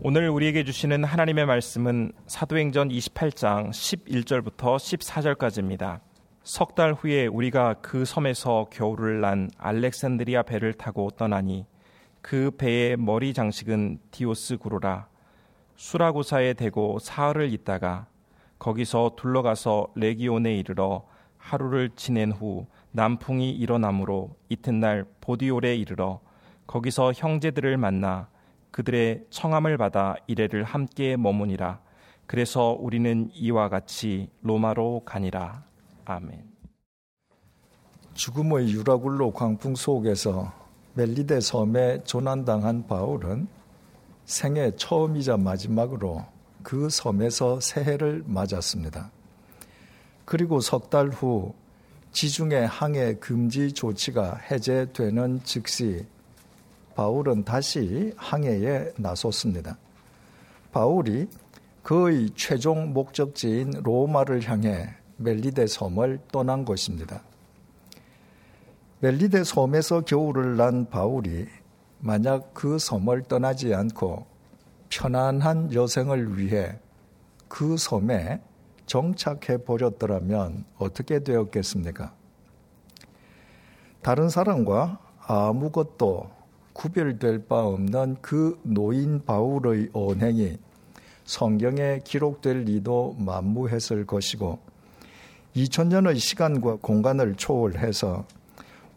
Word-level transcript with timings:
오늘 0.00 0.28
우리에게 0.30 0.62
주시는 0.62 1.02
하나님의 1.02 1.44
말씀은 1.46 2.12
사도행전 2.28 2.88
28장 2.90 3.70
11절부터 3.70 4.76
14절까지입니다. 4.76 5.98
석 6.44 6.76
달 6.76 6.92
후에 6.92 7.26
우리가 7.26 7.74
그 7.82 8.04
섬에서 8.04 8.68
겨울을 8.70 9.20
난 9.20 9.50
알렉산드리아 9.58 10.44
배를 10.44 10.74
타고 10.74 11.10
떠나니 11.10 11.66
그 12.20 12.52
배의 12.56 12.96
머리 12.96 13.34
장식은 13.34 13.98
디오스 14.12 14.58
구로라 14.58 15.08
수라고사에 15.74 16.52
대고 16.52 17.00
사흘을 17.00 17.52
있다가 17.52 18.06
거기서 18.60 19.16
둘러가서 19.16 19.88
레기온에 19.96 20.54
이르러 20.54 21.08
하루를 21.38 21.90
지낸 21.96 22.30
후 22.30 22.68
남풍이 22.92 23.50
일어나므로 23.50 24.36
이튿날 24.48 25.06
보디올에 25.20 25.74
이르러 25.74 26.20
거기서 26.68 27.14
형제들을 27.16 27.76
만나 27.78 28.28
그들의 28.78 29.24
청함을 29.30 29.76
받아 29.76 30.14
이래를 30.28 30.62
함께 30.62 31.16
머무니라. 31.16 31.80
그래서 32.28 32.76
우리는 32.78 33.28
이와 33.34 33.68
같이 33.68 34.30
로마로 34.42 35.02
가니라. 35.04 35.64
아멘. 36.04 36.44
죽음의 38.14 38.70
유라굴로 38.70 39.32
광풍 39.32 39.74
속에서 39.74 40.52
멜리데 40.94 41.40
섬에 41.40 42.04
조난당한 42.04 42.86
바울은 42.86 43.48
생애 44.26 44.70
처음이자 44.76 45.38
마지막으로 45.38 46.24
그 46.62 46.88
섬에서 46.88 47.58
새해를 47.58 48.22
맞았습니다. 48.26 49.10
그리고 50.24 50.60
석 50.60 50.88
달 50.88 51.08
후 51.08 51.52
지중해 52.12 52.66
항해 52.70 53.14
금지 53.14 53.72
조치가 53.72 54.36
해제되는 54.36 55.40
즉시 55.42 56.06
바울은 56.98 57.44
다시 57.44 58.12
항해에 58.16 58.90
나섰습니다. 58.96 59.78
바울이 60.72 61.28
그의 61.84 62.30
최종 62.34 62.92
목적지인 62.92 63.82
로마를 63.84 64.42
향해 64.42 64.96
멜리데 65.18 65.68
섬을 65.68 66.18
떠난 66.32 66.64
것입니다. 66.64 67.22
멜리데 68.98 69.44
섬에서 69.44 70.00
겨울을 70.00 70.56
난 70.56 70.90
바울이 70.90 71.46
만약 72.00 72.52
그 72.52 72.80
섬을 72.80 73.22
떠나지 73.28 73.72
않고 73.72 74.26
편안한 74.88 75.72
여생을 75.72 76.36
위해 76.36 76.80
그 77.46 77.76
섬에 77.76 78.42
정착해 78.86 79.58
버렸더라면 79.58 80.64
어떻게 80.78 81.20
되었겠습니까? 81.20 82.12
다른 84.02 84.28
사람과 84.28 84.98
아무것도 85.20 86.37
구별될 86.78 87.46
바 87.48 87.66
없는 87.66 88.18
그 88.22 88.56
노인 88.62 89.24
바울의 89.24 89.88
언행이 89.92 90.58
성경에 91.24 91.98
기록될 92.04 92.60
리도 92.66 93.16
만무했을 93.18 94.06
것이고 94.06 94.60
2000년의 95.56 96.20
시간과 96.20 96.76
공간을 96.80 97.34
초월해서 97.34 98.24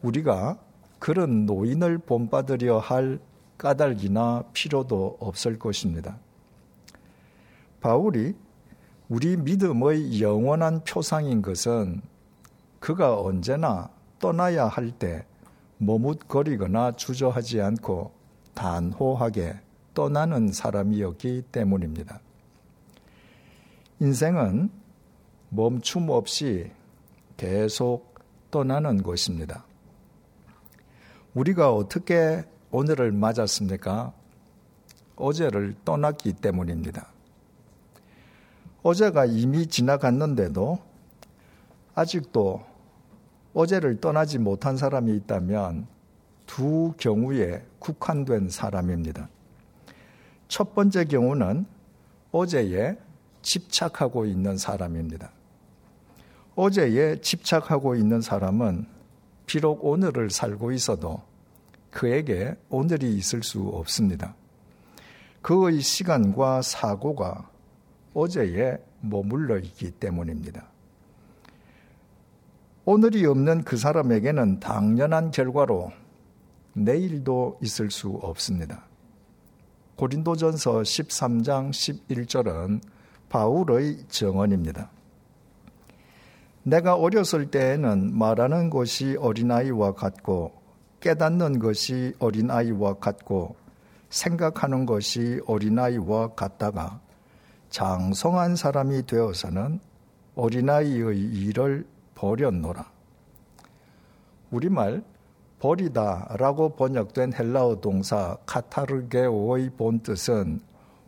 우리가 0.04 0.60
그런 1.00 1.48
노인을 1.48 1.98
본받으려 1.98 2.78
할 2.78 3.18
까닭이나 3.58 4.44
필요도 4.54 5.18
없을 5.20 5.58
것입니다. 5.58 6.20
바울이 7.80 8.36
우리 9.10 9.38
믿음의 9.38 10.22
영원한 10.22 10.84
표상인 10.84 11.42
것은 11.42 12.04
그가 12.80 13.20
언제나 13.20 13.90
떠나야 14.20 14.68
할 14.68 14.92
때 14.92 15.26
머뭇거리거나 15.84 16.92
주저하지 16.92 17.60
않고 17.60 18.12
단호하게 18.54 19.60
떠나는 19.96 20.52
사람이었기 20.52 21.46
때문입니다. 21.52 22.20
인생은 24.00 24.70
멈춤 25.50 26.10
없이 26.10 26.72
계속 27.36 28.14
떠나는 28.52 29.02
것입니다. 29.02 29.66
우리가 31.34 31.74
어떻게 31.74 32.44
오늘을 32.70 33.12
맞았습니까? 33.12 34.14
어제를 35.16 35.76
떠났기 35.84 36.34
때문입니다. 36.34 37.08
어제가 38.84 39.26
이미 39.26 39.66
지나갔는데도 39.66 40.78
아직도 41.96 42.71
어제를 43.54 44.00
떠나지 44.00 44.38
못한 44.38 44.78
사람이 44.78 45.16
있다면 45.18 45.88
두 46.46 46.94
경우에 46.98 47.66
국한된 47.80 48.50
사람입니다. 48.50 49.30
첫 50.48 50.76
번째 50.76 51.06
경우는 51.06 51.66
어제에 52.32 52.98
집착하고 53.42 54.26
있는 54.26 54.58
사람입니다. 54.58 55.32
어제에 56.56 57.22
집착하고 57.22 57.96
있는 57.96 58.22
사람은 58.22 58.86
비록 59.46 59.84
오늘을 59.86 60.30
살고 60.30 60.72
있어도 60.74 61.22
그에게 61.90 62.56
오늘이 62.70 63.16
있을 63.16 63.44
수 63.44 63.62
없습니다. 63.62 64.36
그의 65.42 65.82
시간과 65.82 66.62
사고가 66.62 67.50
어제에 68.14 68.78
머물러 69.02 69.58
있기 69.60 69.92
때문입니다. 69.92 70.71
오늘이 72.94 73.26
없는 73.26 73.64
그 73.64 73.78
사람에게는 73.78 74.60
당연한 74.60 75.32
결과로 75.32 75.94
내일도 76.74 77.58
있을 77.62 77.90
수 77.90 78.10
없습니다. 78.22 78.84
고린도전서 79.96 80.82
13장 80.82 81.70
11절은 81.70 82.82
바울의 83.30 84.00
정언입니다. 84.10 84.92
내가 86.64 86.96
어렸을 86.96 87.50
때에는 87.50 88.14
말하는 88.14 88.70
것이 88.70 89.16
어린아이와 89.22 89.94
같고 89.94 90.52
깨닫는 91.00 91.60
것이 91.60 92.14
어린아이와 92.20 92.96
같고 92.96 93.56
생각하는 94.10 94.86
것이 94.86 95.40
어린아이와 95.46 96.34
같다가 96.34 97.00
장성한 97.70 98.58
사람이 98.58 99.06
되어서는 99.06 99.80
어린아이의 100.36 101.20
일을 101.20 101.86
버렸노라. 102.22 102.86
우리말 104.52 105.04
버리다라고 105.58 106.76
번역된 106.76 107.34
헬라어 107.34 107.82
동사 107.82 108.38
카타르게오의 108.46 109.72
본뜻은 109.72 110.62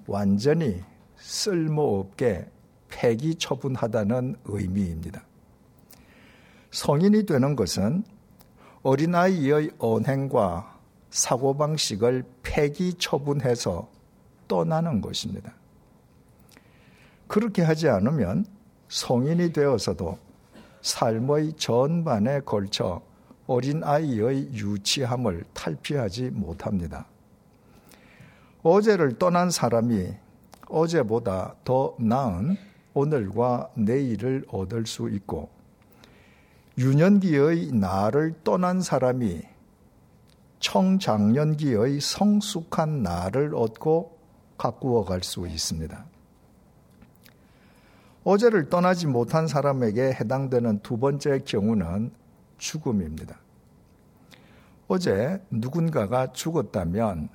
완전히 0.07 0.81
쓸모없게 1.18 2.50
폐기 2.90 3.35
처분하다는 3.35 4.38
의미입니다. 4.46 5.24
성인이 6.72 7.28
되는 7.28 7.56
것은 7.56 8.03
어린아이의 8.81 9.72
언행과 9.78 10.80
사고방식을 11.12 12.24
폐기 12.41 12.95
처분해서 12.95 13.88
떠나는 14.47 15.01
것입니다. 15.01 15.53
그렇게 17.28 17.62
하지 17.62 17.88
않으면 17.88 18.45
성인이 18.90 19.53
되어서도 19.53 20.23
삶의 20.84 21.54
전반에 21.54 22.42
걸쳐 22.42 23.02
어린아이의 23.48 24.54
유치함을 24.54 25.46
탈피하지 25.54 26.30
못합니다. 26.32 27.08
어제를 28.62 29.18
떠난 29.18 29.50
사람이 29.50 30.14
어제보다 30.70 31.56
더 31.64 31.96
나은 32.00 32.58
오늘과 32.94 33.72
내일을 33.76 34.46
얻을 34.50 34.86
수 34.86 35.10
있고, 35.10 35.50
유년기의 36.78 37.72
나를 37.72 38.34
떠난 38.44 38.82
사람이 38.82 39.42
청장년기의 40.60 42.00
성숙한 42.00 43.04
나를 43.04 43.56
얻고 43.56 44.18
가꾸어 44.58 45.04
갈 45.04 45.22
수 45.24 45.48
있습니다. 45.48 46.12
어제를 48.24 48.70
떠나지 48.70 49.08
못한 49.08 49.48
사람에게 49.48 50.14
해당되는 50.14 50.80
두 50.80 50.98
번째 50.98 51.40
경우는 51.40 52.12
죽음입니다. 52.58 53.38
어제 54.88 55.42
누군가가 55.50 56.31
죽었다면 56.31 57.30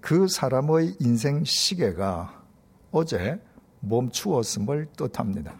그 0.00 0.26
사람의 0.28 0.96
인생 0.98 1.44
시계가 1.44 2.42
어제 2.90 3.40
멈추었음을 3.80 4.88
뜻합니다. 4.96 5.54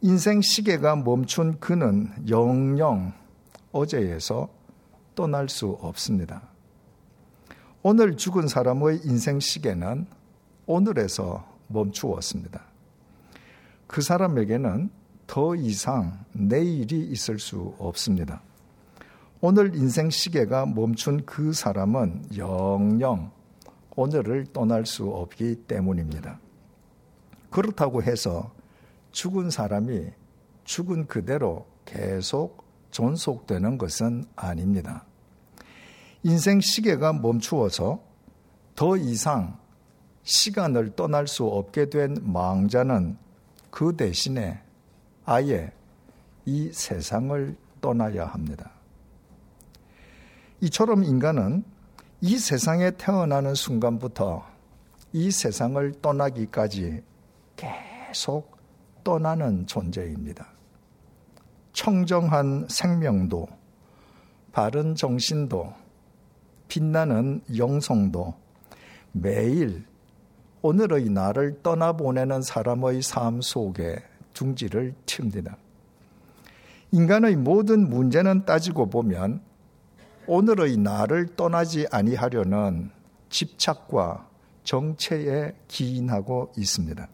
인생 0.00 0.40
시계가 0.40 0.96
멈춘 0.96 1.60
그는 1.60 2.10
영영 2.28 3.12
어제에서 3.72 4.48
떠날 5.14 5.48
수 5.48 5.70
없습니다. 5.80 6.42
오늘 7.82 8.16
죽은 8.16 8.48
사람의 8.48 9.00
인생 9.04 9.40
시계는 9.40 10.06
오늘에서 10.66 11.51
멈추었습니다. 11.72 12.62
그 13.86 14.00
사람에게는 14.00 14.90
더 15.26 15.54
이상 15.54 16.24
내일이 16.32 17.08
있을 17.10 17.38
수 17.38 17.74
없습니다. 17.78 18.42
오늘 19.40 19.74
인생 19.74 20.08
시계가 20.08 20.66
멈춘 20.66 21.24
그 21.26 21.52
사람은 21.52 22.36
영영 22.36 23.32
오늘을 23.96 24.46
떠날 24.52 24.86
수 24.86 25.08
없기 25.08 25.64
때문입니다. 25.66 26.38
그렇다고 27.50 28.02
해서 28.02 28.52
죽은 29.10 29.50
사람이 29.50 30.10
죽은 30.64 31.06
그대로 31.06 31.66
계속 31.84 32.64
존속되는 32.90 33.78
것은 33.78 34.24
아닙니다. 34.36 35.04
인생 36.22 36.60
시계가 36.60 37.14
멈추어서 37.14 38.00
더 38.76 38.96
이상 38.96 39.58
시간을 40.22 40.94
떠날 40.94 41.26
수 41.26 41.44
없게 41.44 41.90
된 41.90 42.16
망자는 42.22 43.16
그 43.70 43.96
대신에 43.96 44.60
아예 45.24 45.72
이 46.44 46.70
세상을 46.72 47.56
떠나야 47.80 48.26
합니다. 48.26 48.70
이처럼 50.60 51.02
인간은 51.04 51.64
이 52.20 52.38
세상에 52.38 52.92
태어나는 52.92 53.54
순간부터 53.54 54.46
이 55.12 55.30
세상을 55.30 56.00
떠나기까지 56.00 57.02
계속 57.56 58.56
떠나는 59.02 59.66
존재입니다. 59.66 60.46
청정한 61.72 62.66
생명도, 62.68 63.48
바른 64.52 64.94
정신도, 64.94 65.72
빛나는 66.68 67.42
영성도 67.56 68.34
매일 69.10 69.84
오늘의 70.62 71.10
나를 71.10 71.60
떠나보내는 71.62 72.42
사람의 72.42 73.02
삶 73.02 73.40
속에 73.40 73.96
둥지를 74.32 74.94
틉니다. 75.06 75.56
인간의 76.92 77.36
모든 77.36 77.90
문제는 77.90 78.44
따지고 78.44 78.88
보면 78.88 79.40
오늘의 80.28 80.76
나를 80.76 81.34
떠나지 81.36 81.86
아니하려는 81.90 82.90
집착과 83.28 84.28
정체에 84.62 85.56
기인하고 85.66 86.52
있습니다. 86.56 87.08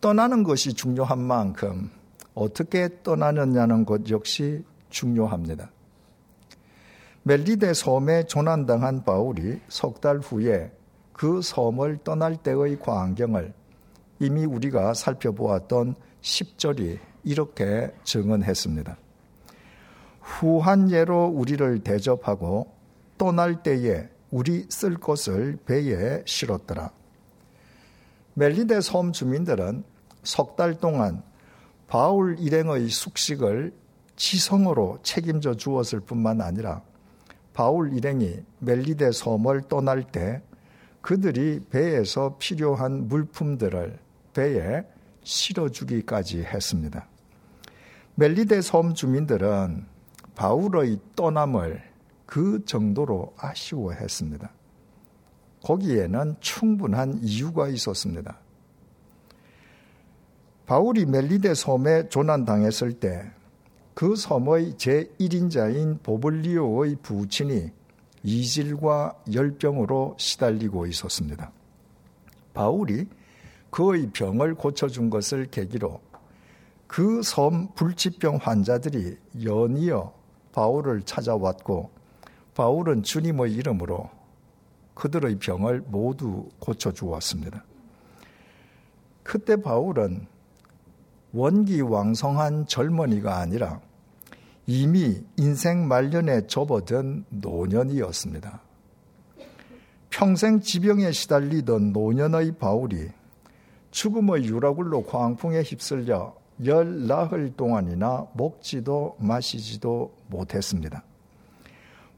떠나는 0.00 0.44
것이 0.44 0.72
중요한 0.72 1.18
만큼 1.18 1.90
어떻게 2.34 3.02
떠나느냐는 3.02 3.84
것 3.84 4.08
역시 4.08 4.64
중요합니다. 4.88 5.70
멜리데 7.24 7.74
섬에 7.74 8.24
조난당한 8.26 9.04
바울이 9.04 9.60
석 9.68 10.00
달 10.00 10.18
후에 10.18 10.70
그 11.16 11.40
섬을 11.40 12.00
떠날 12.04 12.36
때의 12.36 12.78
광경을 12.78 13.54
이미 14.18 14.44
우리가 14.44 14.92
살펴보았던 14.92 15.94
10절이 16.20 16.98
이렇게 17.24 17.90
증언했습니다. 18.04 18.98
후한 20.20 20.90
예로 20.90 21.28
우리를 21.28 21.78
대접하고 21.78 22.70
떠날 23.16 23.62
때에 23.62 24.10
우리 24.30 24.66
쓸 24.68 24.96
것을 24.98 25.56
배에 25.64 26.22
실었더라. 26.26 26.90
멜리데 28.34 28.82
섬 28.82 29.12
주민들은 29.12 29.84
석 30.22 30.54
달 30.54 30.74
동안 30.74 31.22
바울 31.88 32.38
일행의 32.38 32.90
숙식을 32.90 33.72
지성으로 34.16 34.98
책임져 35.02 35.54
주었을 35.54 36.00
뿐만 36.00 36.42
아니라 36.42 36.82
바울 37.54 37.94
일행이 37.94 38.36
멜리데 38.58 39.12
섬을 39.12 39.62
떠날 39.68 40.02
때 40.02 40.42
그들이 41.06 41.60
배에서 41.70 42.36
필요한 42.36 43.06
물품들을 43.06 43.96
배에 44.34 44.82
실어주기까지 45.22 46.42
했습니다. 46.42 47.06
멜리데 48.16 48.60
섬 48.60 48.92
주민들은 48.92 49.86
바울의 50.34 50.98
떠남을 51.14 51.80
그 52.26 52.64
정도로 52.64 53.36
아쉬워했습니다. 53.38 54.50
거기에는 55.62 56.34
충분한 56.40 57.20
이유가 57.22 57.68
있었습니다. 57.68 58.40
바울이 60.66 61.06
멜리데 61.06 61.54
섬에 61.54 62.08
조난당했을 62.08 62.94
때 62.94 63.30
그 63.96 64.14
섬의 64.14 64.72
제1인자인 64.72 66.02
보블리오의 66.02 66.96
부친이 66.96 67.70
이질과 68.26 69.22
열병으로 69.32 70.16
시달리고 70.18 70.86
있었습니다. 70.86 71.52
바울이 72.54 73.06
그의 73.70 74.10
병을 74.12 74.56
고쳐준 74.56 75.10
것을 75.10 75.46
계기로 75.46 76.00
그 76.88 77.22
섬 77.22 77.72
불치병 77.74 78.38
환자들이 78.42 79.16
연이어 79.44 80.12
바울을 80.52 81.02
찾아왔고 81.02 81.90
바울은 82.54 83.04
주님의 83.04 83.52
이름으로 83.52 84.10
그들의 84.94 85.38
병을 85.38 85.84
모두 85.86 86.48
고쳐주었습니다. 86.58 87.64
그때 89.22 89.54
바울은 89.54 90.26
원기왕성한 91.32 92.66
젊은이가 92.66 93.36
아니라 93.36 93.80
이미 94.66 95.22
인생 95.36 95.86
말년에 95.86 96.48
접어든 96.48 97.24
노년이었습니다. 97.28 98.60
평생 100.10 100.60
지병에 100.60 101.12
시달리던 101.12 101.92
노년의 101.92 102.56
바울이 102.58 103.10
죽음의 103.92 104.44
유라굴로 104.44 105.04
광풍에 105.04 105.62
휩쓸려 105.62 106.34
열 106.64 107.06
나흘 107.06 107.54
동안이나 107.56 108.26
먹지도 108.34 109.16
마시지도 109.20 110.12
못했습니다. 110.26 111.04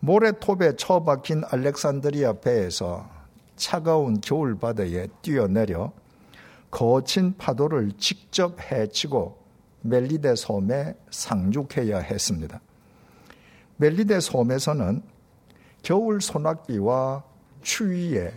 모래톱에 0.01 0.77
처박힌 0.77 1.43
알렉산드리아 1.51 2.35
배에서 2.35 3.11
차가운 3.57 4.21
겨울바다에 4.21 5.09
뛰어내려 5.21 5.93
거친 6.71 7.37
파도를 7.37 7.93
직접 7.99 8.57
헤치고 8.61 9.37
멜리데 9.83 10.35
섬에 10.37 10.95
상륙해야 11.11 11.99
했습니다. 11.99 12.61
멜리데 13.77 14.21
섬에서는 14.21 15.03
겨울 15.83 16.21
소낙비와 16.21 17.23
추위에 17.63 18.33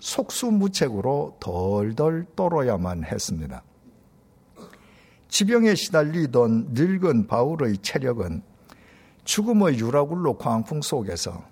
속수무책으로 0.00 1.36
덜덜 1.40 2.26
떨어야만 2.34 3.04
했습니다. 3.04 3.62
지병에 5.28 5.74
시달리던 5.76 6.70
늙은 6.72 7.28
바울의 7.28 7.78
체력은 7.78 8.42
죽음의 9.24 9.78
유라굴로 9.78 10.38
광풍 10.38 10.82
속에서 10.82 11.44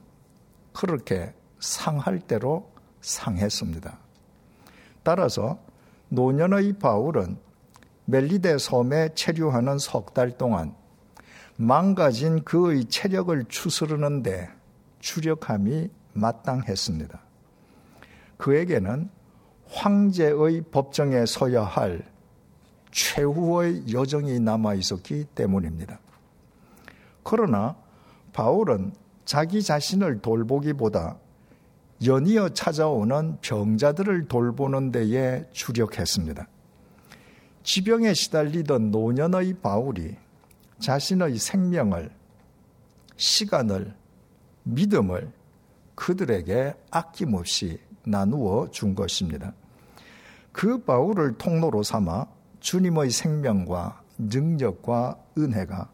그렇게 0.72 1.32
상할 1.60 2.18
대로 2.18 2.70
상했습니다. 3.00 3.98
따라서 5.02 5.58
노년의 6.08 6.78
바울은 6.78 7.38
멜리데 8.10 8.56
섬에 8.56 9.10
체류하는 9.14 9.78
석 9.78 10.14
달 10.14 10.38
동안 10.38 10.74
망가진 11.56 12.42
그의 12.42 12.86
체력을 12.86 13.44
추스르는데 13.48 14.48
주력함이 15.00 15.90
마땅했습니다. 16.14 17.20
그에게는 18.38 19.10
황제의 19.68 20.62
법정에 20.70 21.26
서야 21.26 21.64
할 21.64 22.02
최후의 22.92 23.92
여정이 23.92 24.40
남아 24.40 24.74
있었기 24.74 25.26
때문입니다. 25.34 25.98
그러나 27.22 27.76
바울은 28.32 28.92
자기 29.26 29.62
자신을 29.62 30.22
돌보기보다 30.22 31.18
연이어 32.06 32.50
찾아오는 32.50 33.36
병자들을 33.42 34.28
돌보는 34.28 34.92
데에 34.92 35.44
주력했습니다. 35.52 36.46
지병에 37.68 38.14
시달리던 38.14 38.90
노년의 38.90 39.58
바울이 39.60 40.16
자신의 40.78 41.36
생명을, 41.36 42.10
시간을, 43.18 43.94
믿음을 44.62 45.30
그들에게 45.94 46.72
아낌없이 46.90 47.78
나누어 48.06 48.70
준 48.70 48.94
것입니다. 48.94 49.52
그 50.50 50.82
바울을 50.82 51.36
통로로 51.36 51.82
삼아 51.82 52.24
주님의 52.60 53.10
생명과 53.10 54.00
능력과 54.16 55.18
은혜가 55.36 55.90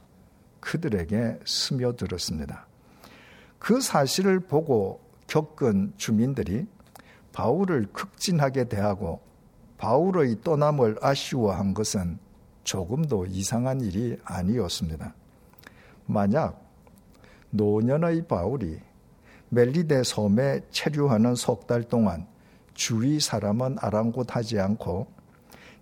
그들에게 0.60 1.40
스며들었습니다. 1.44 2.68
그 3.58 3.80
사실을 3.80 4.38
보고 4.38 5.00
겪은 5.26 5.94
주민들이 5.96 6.68
바울을 7.32 7.88
극진하게 7.92 8.68
대하고 8.68 9.33
바울의 9.78 10.42
떠남을 10.42 10.98
아쉬워한 11.00 11.74
것은 11.74 12.18
조금도 12.64 13.26
이상한 13.26 13.80
일이 13.80 14.18
아니었습니다. 14.24 15.14
만약 16.06 16.62
노년의 17.50 18.26
바울이 18.26 18.80
멜리데 19.50 20.02
섬에 20.02 20.60
체류하는 20.70 21.34
석 21.34 21.66
달 21.66 21.82
동안 21.82 22.26
주위 22.74 23.20
사람은 23.20 23.76
아랑곳하지 23.80 24.58
않고 24.58 25.06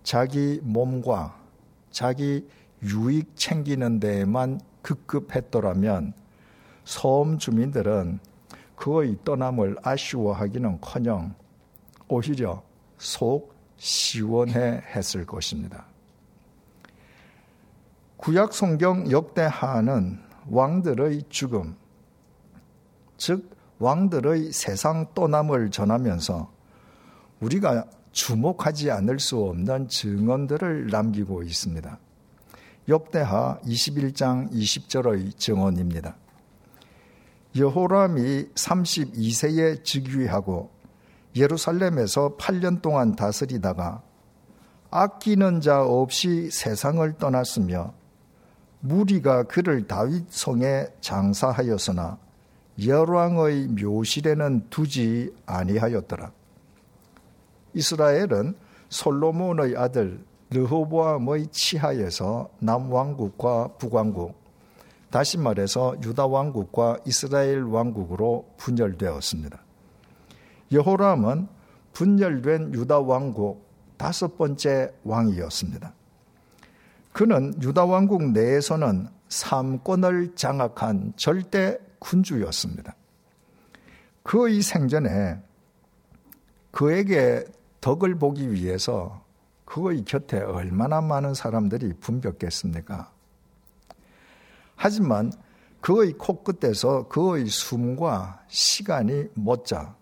자기 0.03 0.59
몸과 0.63 1.39
자기 1.89 2.47
유익 2.83 3.35
챙기는 3.35 3.99
데에만 3.99 4.59
급급했더라면 4.81 6.13
섬 6.83 7.37
주민들은 7.37 8.19
그의 8.75 9.17
떠남을 9.23 9.77
아쉬워하기는 9.81 10.81
커녕 10.81 11.33
오히려 12.07 12.61
속 12.97 13.52
시원해 13.83 14.81
했을 14.95 15.25
것입니다. 15.25 15.85
구약 18.15 18.53
성경 18.53 19.11
역대하는 19.11 20.21
왕들의 20.47 21.23
죽음, 21.27 21.75
즉 23.17 23.49
왕들의 23.79 24.53
세상 24.53 25.13
떠남을 25.13 25.71
전하면서 25.71 26.49
우리가 27.41 27.85
주목하지 28.13 28.89
않을 28.89 29.19
수 29.19 29.39
없는 29.39 29.89
증언들을 29.89 30.87
남기고 30.87 31.43
있습니다. 31.43 31.99
역대하 32.87 33.59
21장 33.65 34.49
20절의 34.49 35.37
증언입니다. 35.37 36.15
여호람이 37.57 38.45
32세에 38.55 39.83
즉위하고 39.83 40.72
예루살렘에서 41.35 42.35
8년 42.37 42.81
동안 42.81 43.15
다스리다가 43.15 44.01
아끼는 44.91 45.61
자 45.61 45.81
없이 45.81 46.51
세상을 46.51 47.17
떠났으며 47.17 47.93
무리가 48.81 49.43
그를 49.43 49.87
다윗 49.87 50.25
성에 50.29 50.85
장사하였으나 51.01 52.17
열왕의 52.85 53.69
묘실에는 53.69 54.69
두지 54.69 55.33
아니하였더라. 55.45 56.31
이스라엘은 57.73 58.55
솔로몬의 58.89 59.77
아들 59.77 60.23
르호보암의 60.51 61.47
치하에서 61.51 62.49
남왕국과 62.59 63.69
북왕국, 63.79 64.35
다시 65.09 65.37
말해서 65.37 65.95
유다 66.03 66.27
왕국과 66.27 66.99
이스라엘 67.05 67.63
왕국으로 67.63 68.45
분열되었습니다. 68.57 69.62
여호람은 70.73 71.47
분열된 71.93 72.73
유다 72.73 72.99
왕국 72.99 73.67
다섯 73.97 74.37
번째 74.37 74.93
왕이었습니다. 75.03 75.93
그는 77.11 77.53
유다 77.61 77.85
왕국 77.85 78.31
내에서는 78.31 79.07
삼권을 79.29 80.35
장악한 80.35 81.13
절대 81.15 81.77
군주였습니다. 81.99 82.95
그의 84.23 84.61
생전에 84.61 85.39
그에게 86.71 87.45
덕을 87.81 88.15
보기 88.15 88.51
위해서 88.51 89.23
그의 89.65 90.03
곁에 90.05 90.39
얼마나 90.39 91.01
많은 91.01 91.33
사람들이 91.33 91.93
분벽했습니까? 91.99 93.11
하지만 94.75 95.31
그의 95.81 96.13
코끝에서 96.13 97.07
그의 97.07 97.47
숨과 97.47 98.43
시간이 98.47 99.27
멎자 99.35 99.95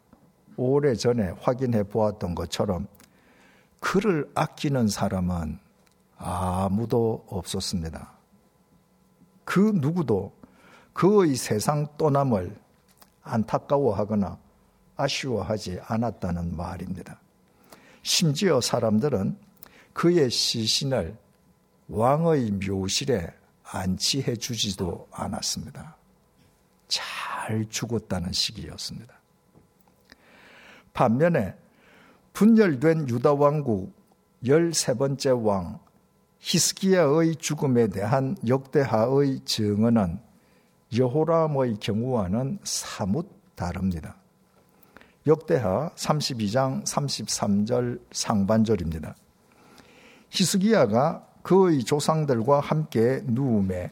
오래 0.62 0.94
전에 0.94 1.34
확인해 1.42 1.82
보았던 1.82 2.36
것처럼 2.36 2.88
그를 3.80 4.30
아끼는 4.36 4.90
사람은 4.90 5.58
아무도 6.18 7.26
없었습니다. 7.28 8.14
그 9.44 9.72
누구도 9.74 10.32
그의 10.94 11.36
세상 11.36 11.88
떠남을 11.98 12.56
안타까워하거나 13.24 14.38
아쉬워하지 14.98 15.80
않았다는 15.84 16.56
말입니다. 16.56 17.20
심지어 18.04 18.62
사람들은 18.62 19.36
그의 19.94 20.30
시신을 20.30 21.18
왕의 21.88 22.52
묘실에 22.52 23.34
안치해 23.64 24.36
주지도 24.36 25.08
않았습니다. 25.12 25.98
잘 26.88 27.66
죽었다는 27.68 28.32
시기였습니다. 28.32 29.21
반면에 30.94 31.56
분열된 32.34 33.10
유다 33.10 33.34
왕국 33.34 33.94
13번째 34.44 35.44
왕 35.44 35.80
히스기야의 36.40 37.36
죽음에 37.36 37.88
대한 37.88 38.36
역대하의 38.48 39.42
증언은 39.46 40.20
여호람의 40.98 41.78
경우와는 41.80 42.60
사뭇 42.64 43.28
다릅니다. 43.56 44.18
역대하 45.28 45.92
32장 45.96 46.84
33절 46.84 48.02
상반절입니다. 48.12 49.16
히스기야가 50.32 51.28
그의 51.44 51.84
조상들과 51.84 52.60
함께 52.60 53.22
누움에 53.26 53.92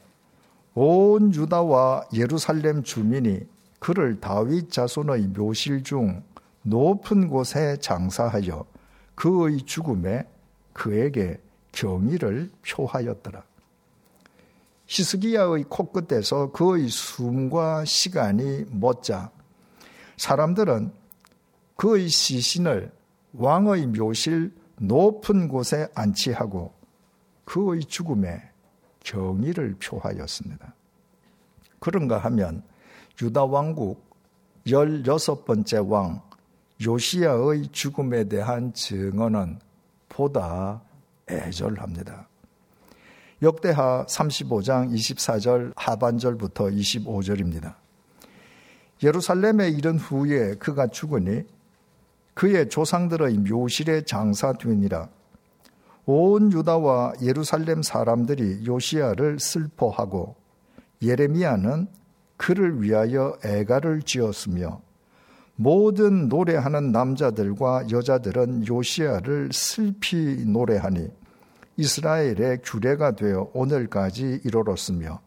온 0.73 1.33
유다와 1.33 2.05
예루살렘 2.13 2.83
주민이 2.83 3.41
그를 3.79 4.19
다윗 4.19 4.71
자손의 4.71 5.27
묘실 5.29 5.83
중 5.83 6.23
높은 6.69 7.29
곳에 7.29 7.77
장사하여 7.77 8.65
그의 9.15 9.63
죽음에 9.63 10.27
그에게 10.71 11.41
경의를 11.71 12.51
표하였더라. 12.67 13.43
히스기야의 14.85 15.65
코끝에서 15.67 16.51
그의 16.51 16.89
숨과 16.89 17.85
시간이 17.85 18.65
멎자 18.71 19.31
사람들은 20.17 20.91
그의 21.75 22.07
시신을 22.07 22.91
왕의 23.33 23.87
묘실 23.87 24.53
높은 24.77 25.47
곳에 25.47 25.87
안치하고 25.95 26.73
그의 27.45 27.81
죽음에 27.81 28.41
경의를 29.03 29.75
표하였습니다. 29.79 30.73
그런가 31.79 32.17
하면 32.19 32.63
유다 33.21 33.45
왕국 33.45 34.07
16번째 34.65 35.89
왕 35.89 36.28
요시야의 36.85 37.69
죽음에 37.71 38.23
대한 38.25 38.73
증언은 38.73 39.59
보다 40.07 40.81
애절합니다. 41.29 42.27
역대하 43.41 44.05
35장 44.07 44.93
24절 44.93 45.73
하반절부터 45.75 46.65
25절입니다. 46.65 47.75
예루살렘에 49.03 49.69
이른 49.69 49.97
후에 49.97 50.55
그가 50.55 50.87
죽으니 50.87 51.43
그의 52.33 52.69
조상들의 52.69 53.37
묘실에 53.39 54.03
장사되니라. 54.03 55.09
온 56.05 56.51
유다와 56.51 57.13
예루살렘 57.21 57.81
사람들이 57.81 58.65
요시야를 58.65 59.39
슬퍼하고 59.39 60.35
예레미야는 61.01 61.87
그를 62.37 62.81
위하여 62.81 63.37
애가를 63.43 64.01
지었으며 64.01 64.81
모든 65.61 66.29
노래하는 66.29 66.93
남자들과 66.93 67.89
여자들은 67.91 68.65
요시야를 68.65 69.49
슬피 69.51 70.45
노래하니 70.47 71.09
이스라엘의 71.75 72.59
규례가 72.63 73.17
되어 73.17 73.51
오늘까지 73.53 74.39
이르렀으며 74.45 75.19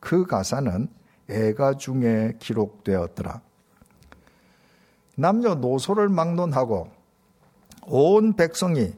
그 0.00 0.26
가사는 0.26 0.88
애가 1.30 1.74
중에 1.74 2.34
기록되었더라. 2.40 3.40
남녀노소를 5.14 6.08
막론하고 6.08 6.88
온 7.86 8.34
백성이 8.34 8.92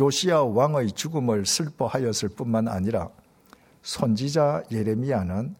요시야 0.00 0.40
왕의 0.40 0.90
죽음을 0.92 1.46
슬퍼하였을 1.46 2.30
뿐만 2.30 2.66
아니라 2.66 3.08
선지자 3.82 4.64
예레미야는 4.72 5.54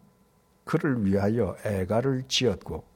그를 0.65 1.05
위하여 1.05 1.55
애가를 1.63 2.25
지었고 2.27 2.89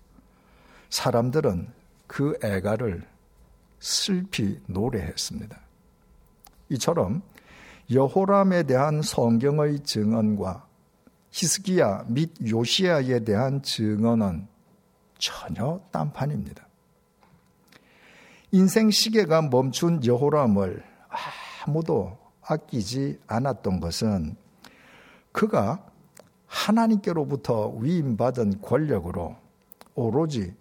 사람들은 0.94 1.74
그 2.06 2.38
애가를 2.44 3.04
슬피 3.80 4.60
노래했습니다. 4.68 5.60
이처럼 6.70 7.24
여호람에 7.92 8.64
대한 8.64 9.02
성경의 9.02 9.80
증언과 9.80 10.68
히스기야 11.32 12.06
및 12.10 12.32
요시야에 12.48 13.22
대한 13.22 13.64
증언은 13.64 14.48
전혀 15.18 15.82
딴판입니다. 15.92 16.68
인생 18.52 18.92
시계가 18.92 19.50
멈춘 19.50 20.06
여호람을 20.06 20.84
아무도 21.66 22.20
아끼지 22.42 23.20
않았던 23.26 23.80
것은 23.80 24.36
그가 25.32 25.84
하나님께로부터 26.46 27.70
위임받은 27.80 28.62
권력으로 28.62 29.36
오로지 29.96 30.54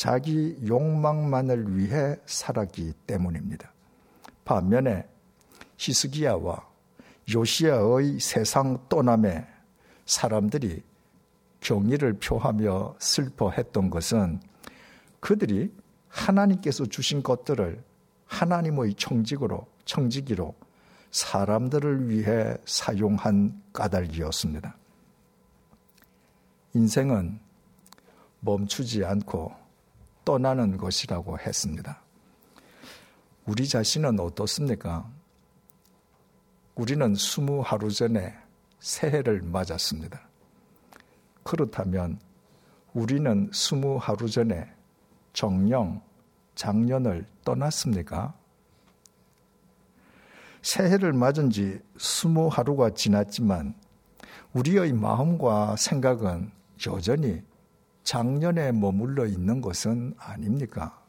자기 0.00 0.56
욕망만을 0.66 1.76
위해 1.76 2.16
살았기 2.24 2.94
때문입니다. 3.06 3.70
반면에 4.46 5.06
히스기야와 5.76 6.66
요시야의 7.30 8.18
세상 8.18 8.78
떠남에 8.88 9.46
사람들이 10.06 10.82
경의를 11.60 12.14
표하며 12.14 12.94
슬퍼했던 12.98 13.90
것은 13.90 14.40
그들이 15.20 15.70
하나님께서 16.08 16.86
주신 16.86 17.22
것들을 17.22 17.84
하나님의 18.24 18.94
청직으로 18.94 19.66
청지기로 19.84 20.54
사람들을 21.10 22.08
위해 22.08 22.56
사용한 22.64 23.62
까닭이었습니다. 23.74 24.74
인생은 26.72 27.38
멈추지 28.40 29.04
않고 29.04 29.59
떠나는 30.30 30.76
것이라고 30.76 31.40
했습니다. 31.40 32.00
우리 33.46 33.66
자신은 33.66 34.20
어떻습니까? 34.20 35.10
우리는 36.76 37.16
스무 37.16 37.62
하루 37.62 37.90
전에 37.90 38.32
새해를 38.78 39.42
맞았습니다. 39.42 40.20
그렇다면 41.42 42.20
우리는 42.92 43.50
스무 43.52 43.96
하루 43.96 44.28
전에 44.28 44.72
정령 45.32 46.00
작년을 46.54 47.26
떠났습니까? 47.44 48.32
새해를 50.62 51.12
맞은 51.12 51.50
지 51.50 51.80
스무 51.98 52.46
하루가 52.46 52.90
지났지만 52.90 53.74
우리의 54.52 54.92
마음과 54.92 55.74
생각은 55.74 56.52
여전히 56.86 57.42
작년에 58.02 58.72
머물러 58.72 59.26
있는 59.26 59.60
것은 59.60 60.14
아닙니까? 60.18 61.00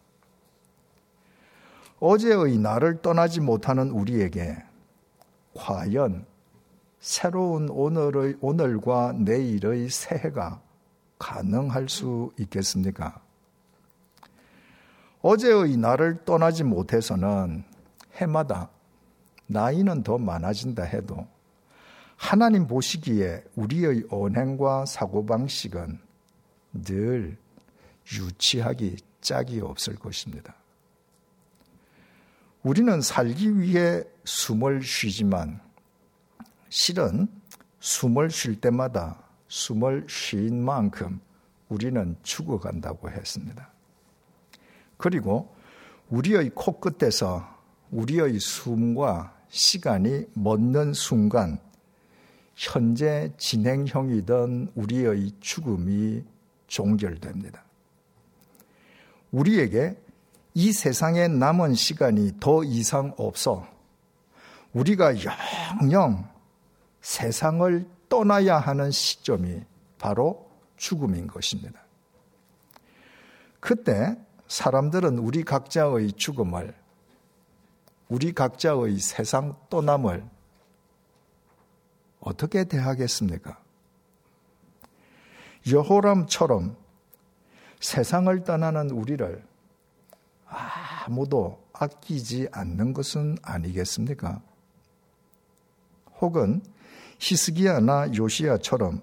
어제의 1.99 2.57
나를 2.57 3.01
떠나지 3.01 3.39
못하는 3.41 3.91
우리에게 3.91 4.57
과연 5.53 6.25
새로운 6.99 7.69
오늘의, 7.69 8.37
오늘과 8.41 9.13
내일의 9.13 9.89
새해가 9.89 10.61
가능할 11.19 11.89
수 11.89 12.31
있겠습니까? 12.39 13.21
어제의 15.21 15.77
나를 15.77 16.25
떠나지 16.25 16.63
못해서는 16.63 17.63
해마다 18.15 18.69
나이는 19.45 20.03
더 20.03 20.17
많아진다 20.17 20.83
해도 20.83 21.27
하나님 22.15 22.67
보시기에 22.67 23.43
우리의 23.55 24.05
언행과 24.09 24.85
사고방식은 24.85 25.99
늘 26.73 27.37
유치하기 28.11 28.97
짝이 29.21 29.61
없을 29.61 29.95
것입니다. 29.95 30.55
우리는 32.63 33.01
살기 33.01 33.59
위해 33.59 34.03
숨을 34.23 34.83
쉬지만 34.83 35.59
실은 36.69 37.27
숨을 37.79 38.29
쉴 38.29 38.59
때마다 38.59 39.23
숨을 39.47 40.05
쉰 40.07 40.53
만큼 40.53 41.19
우리는 41.69 42.15
죽어간다고 42.21 43.09
했습니다. 43.09 43.71
그리고 44.97 45.55
우리의 46.09 46.51
코끝에서 46.53 47.47
우리의 47.91 48.39
숨과 48.39 49.35
시간이 49.49 50.25
멎는 50.33 50.93
순간 50.93 51.59
현재 52.55 53.33
진행형이던 53.37 54.73
우리의 54.75 55.31
죽음이 55.39 56.23
종결됩니다. 56.71 57.63
우리에게 59.31 60.01
이 60.53 60.71
세상에 60.71 61.27
남은 61.27 61.73
시간이 61.73 62.39
더 62.39 62.63
이상 62.63 63.13
없어 63.17 63.67
우리가 64.73 65.13
영영 65.81 66.29
세상을 67.01 67.87
떠나야 68.07 68.57
하는 68.57 68.91
시점이 68.91 69.63
바로 69.97 70.49
죽음인 70.77 71.27
것입니다. 71.27 71.81
그때 73.59 74.17
사람들은 74.47 75.19
우리 75.19 75.43
각자의 75.43 76.13
죽음을, 76.13 76.73
우리 78.09 78.33
각자의 78.33 78.99
세상 78.99 79.55
떠남을 79.69 80.25
어떻게 82.19 82.63
대하겠습니까? 82.63 83.61
여호람처럼 85.69 86.75
세상을 87.79 88.43
떠나는 88.43 88.91
우리를 88.91 89.43
아무도 90.45 91.63
아끼지 91.73 92.49
않는 92.51 92.93
것은 92.93 93.37
아니겠습니까? 93.41 94.41
혹은 96.19 96.61
히스기야나 97.19 98.15
요시야처럼 98.15 99.01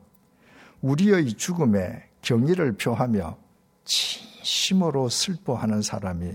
우리의 0.80 1.34
죽음에 1.34 2.08
경의를 2.22 2.76
표하며 2.76 3.36
진심으로 3.84 5.08
슬퍼하는 5.08 5.82
사람이 5.82 6.32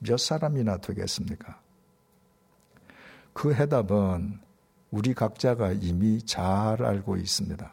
몇 0.00 0.18
사람이나 0.18 0.78
되겠습니까? 0.78 1.60
그 3.32 3.54
해답은 3.54 4.40
우리 4.90 5.14
각자가 5.14 5.72
이미 5.72 6.24
잘 6.24 6.84
알고 6.84 7.16
있습니다. 7.16 7.72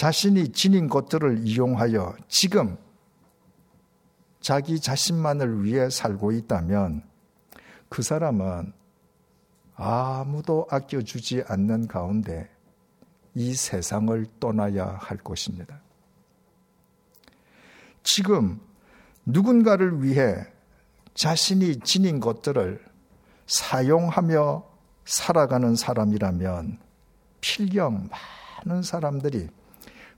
자신이 0.00 0.52
지닌 0.52 0.88
것들을 0.88 1.46
이용하여 1.46 2.16
지금 2.26 2.78
자기 4.40 4.80
자신만을 4.80 5.62
위해 5.62 5.90
살고 5.90 6.32
있다면 6.32 7.02
그 7.90 8.00
사람은 8.00 8.72
아무도 9.74 10.66
아껴주지 10.70 11.42
않는 11.46 11.86
가운데 11.86 12.48
이 13.34 13.52
세상을 13.52 14.24
떠나야 14.40 14.86
할 14.86 15.18
것입니다. 15.18 15.82
지금 18.02 18.58
누군가를 19.26 20.02
위해 20.02 20.34
자신이 21.12 21.80
지닌 21.80 22.20
것들을 22.20 22.82
사용하며 23.46 24.64
살아가는 25.04 25.76
사람이라면 25.76 26.78
필경 27.42 28.08
많은 28.64 28.82
사람들이 28.82 29.59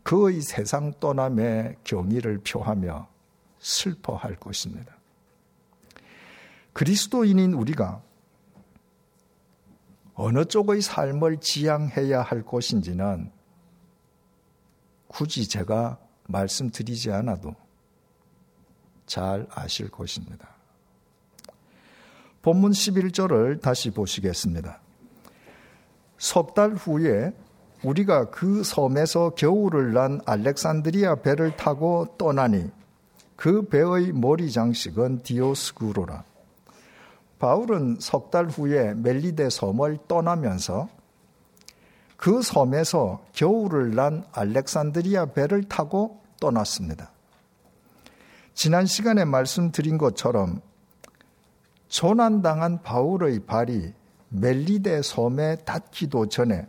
그의 0.03 0.41
세상 0.41 0.93
떠남의 0.99 1.77
경의를 1.85 2.39
표하며 2.39 3.09
슬퍼할 3.59 4.37
것입니다. 4.37 4.97
그리스도인인 6.73 7.53
우리가 7.55 8.03
어느 10.15 10.45
쪽의 10.45 10.83
삶을 10.83 11.39
지향해야 11.41 12.23
할 12.23 12.43
것인지는 12.43 13.31
굳이 15.07 15.49
제가 15.49 15.99
말씀드리지 16.29 17.13
않아도 17.13 17.55
잘 19.07 19.47
아실 19.51 19.91
것입니다. 19.91 20.49
본문 22.43 22.73
11절을 22.73 23.61
다시 23.61 23.91
보시겠습니다. 23.91 24.81
석 26.19 26.55
달 26.55 26.75
후에 26.75 27.33
우리가 27.83 28.31
그 28.31 28.63
섬에서 28.63 29.31
겨울을 29.31 29.93
난 29.93 30.21
알렉산드리아 30.25 31.17
배를 31.17 31.57
타고 31.57 32.07
떠나니 32.17 32.71
그 33.37 33.63
배의 33.69 34.13
머리 34.13 34.53
장식은 34.53 35.23
디오스구로라. 35.23 36.25
바울은 37.39 37.97
석 38.01 38.31
달 38.31 38.47
후에 38.47 38.95
멜리데 38.95 39.51
섬을 39.51 39.99
떠나면서 40.07 40.89
그 42.17 42.41
섬에서 42.41 43.21
겨울을 43.33 43.97
난 43.97 44.25
알렉산드리아 44.31 45.27
배를 45.27 45.65
타고 45.65 46.21
떠났습니다. 46.41 47.11
지난 48.55 48.87
시간에 48.87 49.25
말씀드린 49.25 49.99
것처럼 49.99 50.61
조난당한 51.89 52.81
바울의 52.83 53.41
발이 53.41 53.93
멜리데 54.29 55.03
섬에 55.03 55.57
닿기도 55.65 56.29
전에 56.29 56.69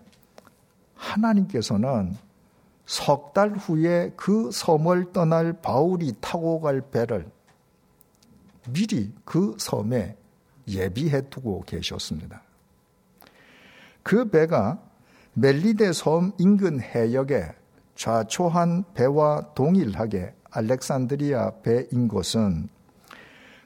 하나님께서는 1.03 2.15
석 2.85 3.33
달 3.33 3.51
후에 3.53 4.11
그 4.15 4.51
섬을 4.51 5.11
떠날 5.13 5.53
바울이 5.53 6.13
타고 6.21 6.59
갈 6.61 6.81
배를 6.81 7.25
미리 8.71 9.13
그 9.25 9.55
섬에 9.57 10.15
예비해 10.67 11.21
두고 11.29 11.63
계셨습니다. 11.65 12.41
그 14.03 14.29
배가 14.29 14.79
멜리데 15.33 15.93
섬 15.93 16.33
인근 16.37 16.79
해역에 16.81 17.47
좌초한 17.95 18.83
배와 18.93 19.53
동일하게 19.55 20.33
알렉산드리아 20.51 21.51
배인 21.63 22.07
것은 22.07 22.69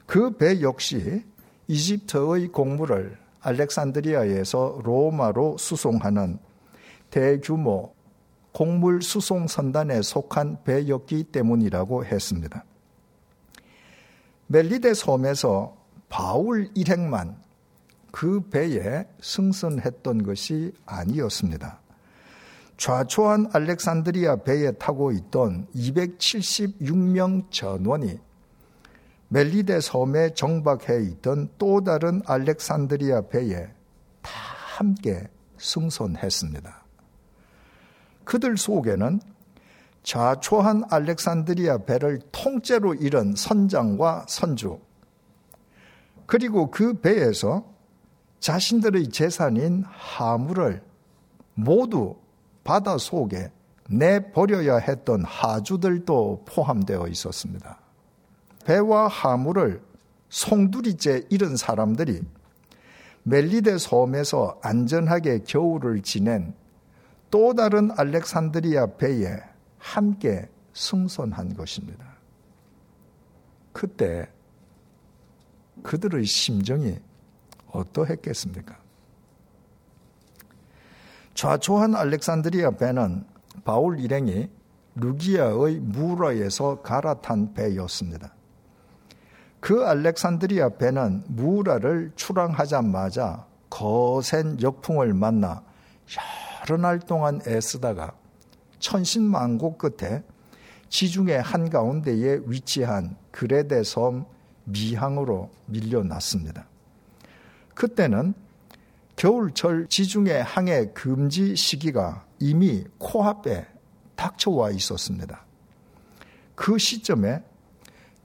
그 0.06 0.30
배 0.38 0.60
역시 0.62 1.24
이집트의 1.66 2.48
공물을 2.48 3.18
알렉산드리아에서 3.40 4.80
로마로 4.82 5.58
수송하는 5.58 6.38
대규모 7.10 7.94
곡물 8.52 9.02
수송 9.02 9.46
선단에 9.46 10.02
속한 10.02 10.64
배였기 10.64 11.24
때문이라고 11.24 12.04
했습니다. 12.04 12.64
멜리데 14.48 14.94
섬에서 14.94 15.76
바울 16.08 16.70
일행만 16.74 17.36
그 18.10 18.40
배에 18.48 19.06
승선했던 19.20 20.22
것이 20.22 20.72
아니었습니다. 20.86 21.80
좌초한 22.78 23.50
알렉산드리아 23.52 24.36
배에 24.36 24.72
타고 24.72 25.12
있던 25.12 25.66
276명 25.74 27.50
전원이 27.50 28.18
멜리데 29.28 29.80
섬에 29.80 30.32
정박해 30.34 31.02
있던 31.02 31.50
또 31.58 31.84
다른 31.84 32.22
알렉산드리아 32.24 33.22
배에 33.28 33.68
다 34.22 34.30
함께 34.76 35.28
승선했습니다. 35.58 36.87
그들 38.28 38.58
속에는 38.58 39.20
좌초한 40.02 40.84
알렉산드리아 40.90 41.78
배를 41.86 42.20
통째로 42.30 42.92
잃은 42.92 43.34
선장과 43.34 44.26
선주, 44.28 44.80
그리고 46.26 46.70
그 46.70 46.92
배에서 47.00 47.64
자신들의 48.40 49.08
재산인 49.08 49.82
하물을 49.86 50.82
모두 51.54 52.16
바다 52.64 52.98
속에 52.98 53.50
내버려야 53.88 54.76
했던 54.76 55.24
하주들도 55.24 56.44
포함되어 56.44 57.08
있었습니다. 57.08 57.80
배와 58.66 59.08
하물을 59.08 59.80
송두리째 60.28 61.28
잃은 61.30 61.56
사람들이 61.56 62.20
멜리데 63.22 63.78
섬에서 63.78 64.58
안전하게 64.62 65.44
겨울을 65.44 66.02
지낸 66.02 66.52
또 67.30 67.54
다른 67.54 67.90
알렉산드리아 67.96 68.86
배에 68.96 69.38
함께 69.78 70.48
승선한 70.72 71.54
것입니다. 71.54 72.04
그때 73.72 74.28
그들의 75.82 76.24
심정이 76.24 76.98
어떠했겠습니까? 77.70 78.76
좌초한 81.34 81.94
알렉산드리아 81.94 82.72
배는 82.72 83.24
바울 83.64 84.00
일행이 84.00 84.50
루기아의 84.96 85.78
무라에서 85.80 86.82
갈아탄 86.82 87.54
배였습니다. 87.54 88.34
그 89.60 89.84
알렉산드리아 89.84 90.70
배는 90.70 91.24
무라를 91.28 92.12
출항하자마자 92.16 93.46
거센 93.70 94.60
역풍을 94.60 95.14
만나 95.14 95.62
여러 96.68 96.76
날 96.76 96.98
동안 97.00 97.40
애쓰다가 97.46 98.12
천신만고 98.78 99.78
끝에 99.78 100.22
지중해 100.90 101.36
한가운데에 101.36 102.40
위치한 102.44 103.16
그레데 103.30 103.82
섬 103.82 104.26
미항으로 104.64 105.50
밀려났습니다. 105.64 106.66
그때는 107.74 108.34
겨울철 109.16 109.88
지중해 109.88 110.40
항해 110.40 110.92
금지 110.92 111.56
시기가 111.56 112.26
이미 112.38 112.84
코앞에 112.98 113.66
닥쳐와 114.14 114.70
있었습니다. 114.72 115.44
그 116.54 116.76
시점에 116.76 117.42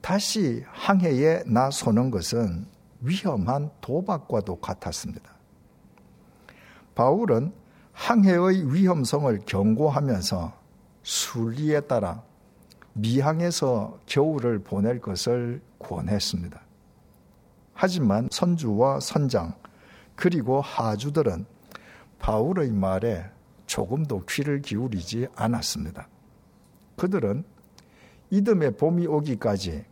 다시 0.02 0.62
항해에 0.70 1.44
나서는 1.46 2.10
것은 2.10 2.66
위험한 3.00 3.70
도박과도 3.80 4.60
같았습니다. 4.60 5.32
바울은 6.94 7.63
항해의 7.94 8.72
위험성을 8.74 9.40
경고하면서 9.46 10.52
순리에 11.02 11.80
따라 11.80 12.22
미항에서 12.92 13.98
겨울을 14.06 14.60
보낼 14.60 15.00
것을 15.00 15.62
권했습니다. 15.78 16.60
하지만 17.72 18.28
선주와 18.30 19.00
선장 19.00 19.54
그리고 20.14 20.60
하주들은 20.60 21.46
바울의 22.18 22.70
말에 22.70 23.24
조금도 23.66 24.24
귀를 24.28 24.60
기울이지 24.62 25.28
않았습니다. 25.34 26.08
그들은 26.96 27.44
이듬해 28.30 28.70
봄이 28.70 29.06
오기까지 29.06 29.84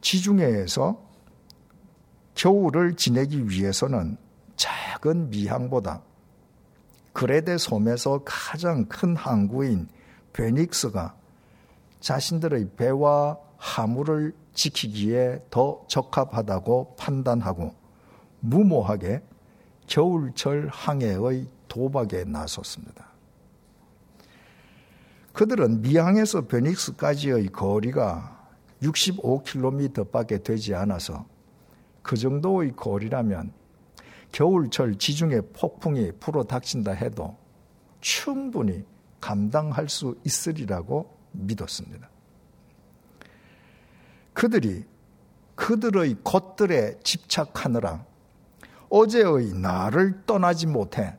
지중해에서 0.00 1.02
겨울을 2.34 2.94
지내기 2.96 3.48
위해서는 3.48 4.16
작은 4.56 5.30
미항보다 5.30 6.02
그레데 7.12 7.58
섬에서 7.58 8.22
가장 8.24 8.86
큰 8.86 9.16
항구인 9.16 9.88
베닉스가 10.32 11.14
자신들의 12.00 12.70
배와 12.76 13.38
하물을 13.56 14.34
지키기에 14.54 15.44
더 15.50 15.84
적합하다고 15.88 16.96
판단하고 16.96 17.74
무모하게 18.40 19.22
겨울철 19.86 20.68
항해의 20.72 21.46
도박에 21.68 22.24
나섰습니다. 22.24 23.10
그들은 25.32 25.82
미항에서 25.82 26.42
베닉스까지의 26.42 27.48
거리가 27.48 28.48
65km밖에 28.82 30.42
되지 30.42 30.74
않아서 30.74 31.26
그 32.02 32.16
정도의 32.16 32.72
거리라면 32.74 33.52
겨울철 34.32 34.96
지중해 34.96 35.40
폭풍이 35.52 36.12
불어 36.20 36.44
닥친다 36.44 36.92
해도 36.92 37.36
충분히 38.00 38.84
감당할 39.20 39.88
수 39.88 40.16
있으리라고 40.24 41.16
믿었습니다. 41.32 42.08
그들이 44.32 44.84
그들의 45.54 46.16
것들에 46.24 46.98
집착하느라 47.02 48.06
어제의 48.88 49.52
나를 49.54 50.22
떠나지 50.24 50.66
못해 50.66 51.16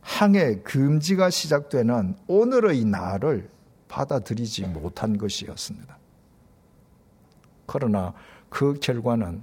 항해 0.00 0.60
금지가 0.62 1.30
시작되는 1.30 2.16
오늘의 2.28 2.84
나를 2.84 3.50
받아들이지 3.88 4.66
못한 4.68 5.18
것이었습니다. 5.18 5.98
그러나 7.66 8.14
그 8.48 8.74
결과는 8.74 9.42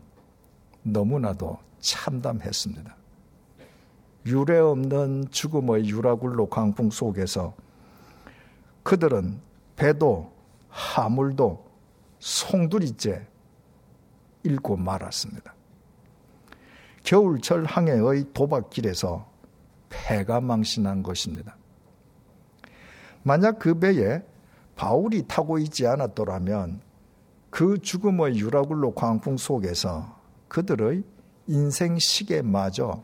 너무나도 0.83 1.59
참담했습니다. 1.83 2.95
유례 4.25 4.57
없는 4.57 5.25
죽음의 5.29 5.89
유라굴로 5.89 6.47
강풍 6.47 6.89
속에서 6.89 7.53
그들은 8.83 9.39
배도 9.75 10.31
하물도 10.69 11.65
송두리째 12.19 13.27
잃고 14.43 14.77
말았습니다. 14.77 15.53
겨울철 17.03 17.65
항해의 17.65 18.27
도박길에서 18.33 19.29
폐가 19.89 20.39
망신한 20.39 21.03
것입니다. 21.03 21.57
만약 23.23 23.59
그 23.59 23.77
배에 23.77 24.21
바울이 24.75 25.27
타고 25.27 25.57
있지 25.57 25.85
않았더라면 25.85 26.81
그 27.49 27.77
죽음의 27.77 28.37
유라굴로 28.37 28.95
광풍 28.95 29.35
속에서 29.37 30.17
그들의 30.47 31.03
인생 31.47 31.97
시계마저 31.99 33.03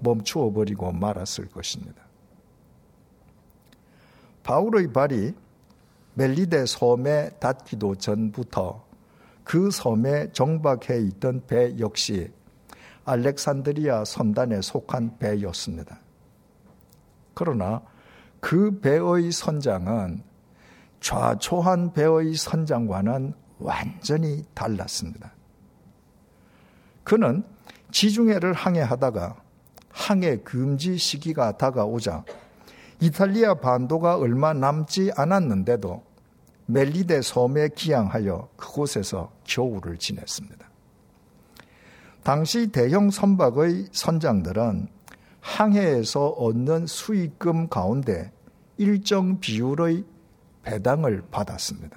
멈추어 0.00 0.52
버리고 0.52 0.92
말았을 0.92 1.48
것입니다. 1.48 2.02
바울의 4.42 4.92
발이 4.92 5.34
멜리데 6.14 6.66
섬에 6.66 7.30
닿기도 7.40 7.94
전부터 7.94 8.84
그 9.42 9.70
섬에 9.70 10.32
정박해 10.32 11.00
있던 11.00 11.46
배 11.46 11.78
역시 11.78 12.30
알렉산드리아 13.04 14.04
선단에 14.04 14.62
속한 14.62 15.18
배였습니다. 15.18 15.98
그러나 17.34 17.82
그 18.40 18.78
배의 18.80 19.32
선장은 19.32 20.22
좌초한 21.00 21.92
배의 21.92 22.34
선장과는 22.34 23.34
완전히 23.58 24.44
달랐습니다. 24.54 25.32
그는 27.02 27.44
지중해를 27.94 28.54
항해하다가 28.54 29.36
항해 29.88 30.38
금지 30.38 30.98
시기가 30.98 31.56
다가오자 31.56 32.24
이탈리아 33.00 33.54
반도가 33.54 34.16
얼마 34.16 34.52
남지 34.52 35.12
않았는데도 35.16 36.02
멜리데 36.66 37.22
섬에 37.22 37.68
기항하여 37.68 38.48
그곳에서 38.56 39.30
겨울을 39.44 39.98
지냈습니다. 39.98 40.68
당시 42.24 42.66
대형 42.72 43.10
선박의 43.10 43.90
선장들은 43.92 44.88
항해에서 45.40 46.30
얻는 46.30 46.88
수익금 46.88 47.68
가운데 47.68 48.32
일정 48.76 49.38
비율의 49.38 50.04
배당을 50.64 51.22
받았습니다. 51.30 51.96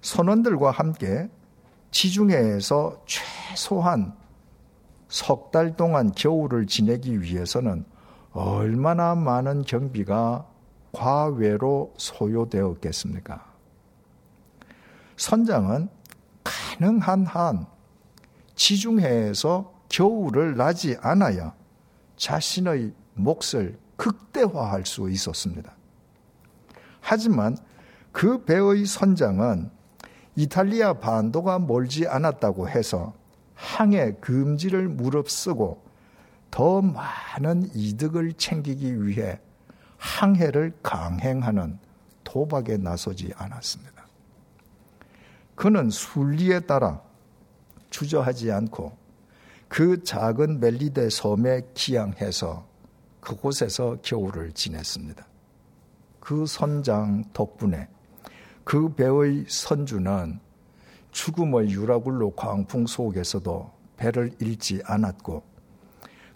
선원들과 0.00 0.70
함께 0.70 1.28
지중해에서 1.90 3.02
최소한 3.06 4.20
석 5.10 5.50
달 5.50 5.76
동안 5.76 6.12
겨울을 6.12 6.66
지내기 6.66 7.20
위해서는 7.20 7.84
얼마나 8.32 9.16
많은 9.16 9.62
경비가 9.62 10.46
과외로 10.92 11.92
소요되었겠습니까? 11.96 13.44
선장은 15.16 15.88
가능한 16.44 17.26
한 17.26 17.66
지중해에서 18.54 19.72
겨울을 19.88 20.56
나지 20.56 20.96
않아야 21.00 21.54
자신의 22.16 22.92
몫을 23.14 23.78
극대화할 23.96 24.86
수 24.86 25.10
있었습니다. 25.10 25.72
하지만 27.00 27.56
그 28.12 28.44
배의 28.44 28.86
선장은 28.86 29.70
이탈리아 30.36 30.94
반도가 30.94 31.58
멀지 31.58 32.06
않았다고 32.06 32.68
해서 32.68 33.12
항해 33.60 34.12
금지를 34.20 34.88
무릅쓰고 34.88 35.84
더 36.50 36.80
많은 36.80 37.70
이득을 37.74 38.32
챙기기 38.32 39.06
위해 39.06 39.38
항해를 39.98 40.72
강행하는 40.82 41.78
도박에 42.24 42.78
나서지 42.78 43.32
않았습니다. 43.36 44.06
그는 45.54 45.90
순리에 45.90 46.60
따라 46.60 47.02
주저하지 47.90 48.50
않고 48.50 48.96
그 49.68 50.02
작은 50.02 50.58
멜리데 50.58 51.10
섬에 51.10 51.60
기양해서 51.74 52.66
그곳에서 53.20 53.98
겨울을 54.02 54.52
지냈습니다. 54.52 55.26
그 56.18 56.46
선장 56.46 57.24
덕분에 57.34 57.88
그 58.64 58.94
배의 58.94 59.44
선주는 59.48 60.40
죽음의 61.10 61.70
유라굴로 61.70 62.32
광풍 62.32 62.86
속에서도 62.86 63.70
배를 63.96 64.32
잃지 64.40 64.82
않았고 64.84 65.42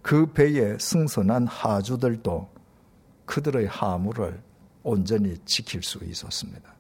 그 0.02 0.26
배에 0.26 0.76
승선한 0.78 1.46
하주들도 1.46 2.48
그들의 3.24 3.66
하물을 3.68 4.42
온전히 4.82 5.38
지킬 5.46 5.82
수 5.82 6.04
있었습니다. 6.04 6.74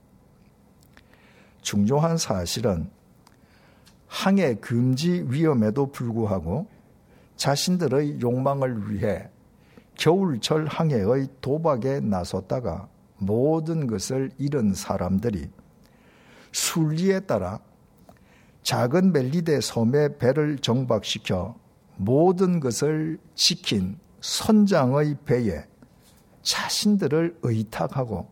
중요한 1.62 2.18
사실은 2.18 2.90
항해 4.06 4.56
금지 4.56 5.24
위험에도 5.26 5.90
불구하고 5.90 6.66
자신들의 7.36 8.20
욕망을 8.20 8.90
위해 8.90 9.28
겨울철 9.96 10.66
항해의 10.66 11.28
도박에 11.40 12.00
나섰다가 12.00 12.88
모든 13.16 13.86
것을 13.86 14.30
잃은 14.38 14.74
사람들이 14.74 15.50
순리에 16.52 17.20
따라 17.20 17.58
작은 18.64 19.12
멜리데 19.12 19.60
섬의 19.60 20.18
배를 20.18 20.58
정박시켜 20.58 21.54
모든 21.96 22.60
것을 22.60 23.18
지킨 23.34 23.98
선장의 24.20 25.18
배에 25.24 25.66
자신들을 26.42 27.38
의탁하고 27.42 28.28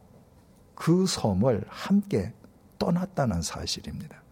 그 0.75 1.07
섬을 1.07 1.65
함께 1.69 2.33
떠났다는 2.79 3.43
사실입니다. 3.43 4.23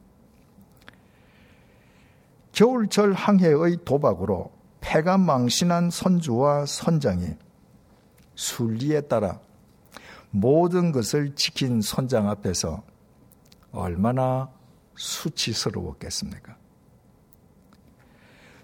겨울철 2.53 3.13
항해의 3.13 3.79
도박으로 3.85 4.51
패가 4.81 5.19
망신한 5.19 5.91
선주와 5.91 6.67
선장이 6.67 7.37
순리에 8.35 9.03
따라 9.03 9.39
모든 10.31 10.93
것을 10.93 11.35
지킨 11.35 11.83
선장 11.83 12.29
앞에서 12.29 12.83
얼마나 13.73 14.51
수치스러웠겠습니까? 15.01 16.57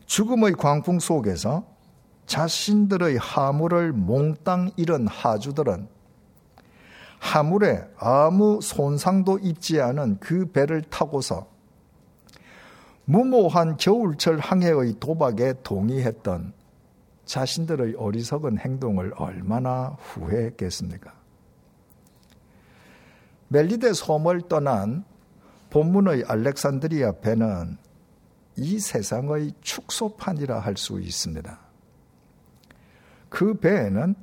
죽음의 0.05 0.53
광풍 0.53 1.01
속에서 1.01 1.67
자신들의 2.27 3.19
하물을 3.19 3.93
몽땅 3.93 4.73
잃은 4.77 5.09
하주들은 5.09 5.89
하물에 7.19 7.89
아무 7.99 8.61
손상도 8.63 9.39
입지 9.39 9.81
않은 9.81 10.19
그 10.21 10.51
배를 10.53 10.83
타고서 10.83 11.49
무모한 13.05 13.77
겨울철 13.77 14.39
항해의 14.39 14.97
도박에 15.01 15.55
동의했던 15.63 16.53
자신들의 17.25 17.95
어리석은 17.97 18.59
행동을 18.59 19.13
얼마나 19.17 19.97
후회했겠습니까? 19.99 21.13
멜리데 23.49 23.93
섬을 23.93 24.43
떠난 24.49 25.05
본문의 25.71 26.25
알렉산드리아 26.27 27.13
배는 27.21 27.77
이 28.57 28.79
세상의 28.79 29.53
축소판이라 29.61 30.59
할 30.59 30.77
수 30.77 31.01
있습니다. 31.01 31.59
그 33.29 33.55
배에는 33.55 34.15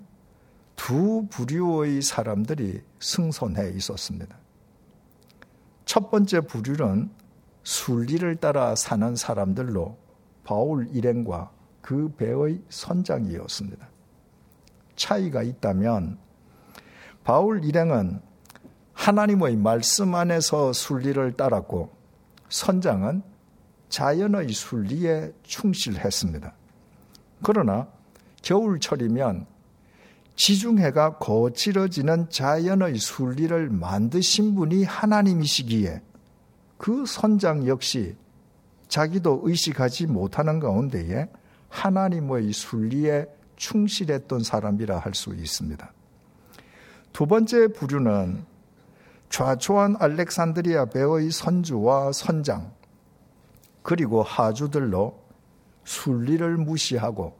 두 0.76 1.28
부류의 1.30 2.02
사람들이 2.02 2.82
승선해 3.00 3.72
있었습니다. 3.76 4.36
첫 5.86 6.10
번째 6.10 6.42
부류는 6.42 7.12
순리를 7.64 8.36
따라 8.38 8.76
사는 8.76 9.16
사람들로 9.16 9.98
바울 10.44 10.88
일행과 10.92 11.52
그 11.82 12.10
배의 12.18 12.62
선장이었습니다. 12.70 13.88
차이가 14.96 15.44
있다면 15.44 16.18
바울 17.24 17.64
일행은 17.64 18.22
하나님의 18.94 19.58
말씀 19.58 20.16
안에서 20.16 20.74
순리를 20.74 21.34
따랐고 21.34 21.92
선장은 22.50 23.24
자연의 23.90 24.50
순리에 24.50 25.34
충실했습니다. 25.44 26.54
그러나 27.44 27.88
겨울철이면 28.42 29.46
지중해가 30.36 31.18
거칠어지는 31.18 32.30
자연의 32.30 32.98
순리를 32.98 33.70
만드신 33.70 34.56
분이 34.56 34.84
하나님이시기에 34.84 36.02
그 36.78 37.06
선장 37.06 37.68
역시 37.68 38.16
자기도 38.88 39.42
의식하지 39.44 40.08
못하는 40.08 40.60
가운데에 40.60 41.30
하나님의 41.70 42.52
순리에 42.54 43.26
충실했던 43.56 44.44
사람이라 44.44 45.00
할 45.00 45.14
수 45.14 45.34
있습니다. 45.34 45.92
두 47.12 47.28
번째 47.28 47.68
부류는 47.68 48.44
좌초한 49.34 49.96
알렉산드리아 49.98 50.86
배의 50.86 51.32
선주와 51.32 52.12
선장, 52.12 52.72
그리고 53.82 54.22
하주들로 54.22 55.20
순리를 55.86 56.58
무시하고 56.58 57.36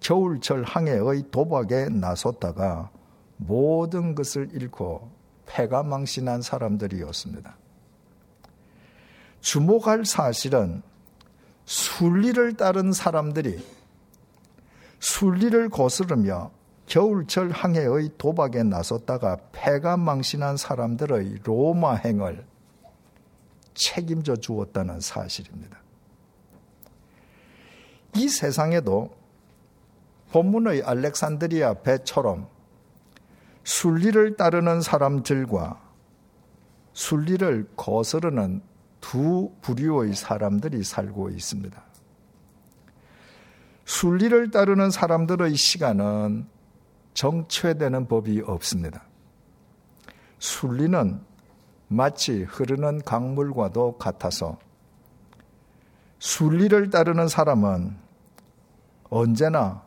겨울철 0.00 0.62
항해의 0.62 1.24
도박에 1.30 1.90
나섰다가 1.90 2.90
모든 3.36 4.14
것을 4.14 4.48
잃고 4.54 5.10
패가 5.44 5.82
망신한 5.82 6.40
사람들이었습니다. 6.40 7.58
주목할 9.42 10.06
사실은 10.06 10.80
순리를 11.66 12.56
따른 12.56 12.90
사람들이 12.90 13.62
순리를 14.98 15.68
거스르며 15.68 16.52
겨울철 16.92 17.52
항해의 17.52 18.10
도박에 18.18 18.64
나섰다가 18.64 19.38
패가 19.52 19.96
망신한 19.96 20.58
사람들의 20.58 21.38
로마 21.42 21.94
행을 21.94 22.44
책임져 23.72 24.36
주었다는 24.36 25.00
사실입니다. 25.00 25.78
이 28.14 28.28
세상에도 28.28 29.10
본문의 30.32 30.82
알렉산드리아 30.82 31.80
배처럼 31.80 32.46
순리를 33.64 34.36
따르는 34.36 34.82
사람들과 34.82 35.80
순리를 36.92 37.70
거스르는 37.74 38.60
두 39.00 39.50
부류의 39.62 40.14
사람들이 40.14 40.84
살고 40.84 41.30
있습니다. 41.30 41.82
순리를 43.86 44.50
따르는 44.50 44.90
사람들의 44.90 45.56
시간은 45.56 46.52
정체되는 47.14 48.06
법이 48.08 48.42
없습니다. 48.46 49.04
순리는 50.38 51.20
마치 51.88 52.42
흐르는 52.42 53.02
강물과도 53.02 53.98
같아서 53.98 54.58
순리를 56.18 56.90
따르는 56.90 57.28
사람은 57.28 57.96
언제나 59.10 59.82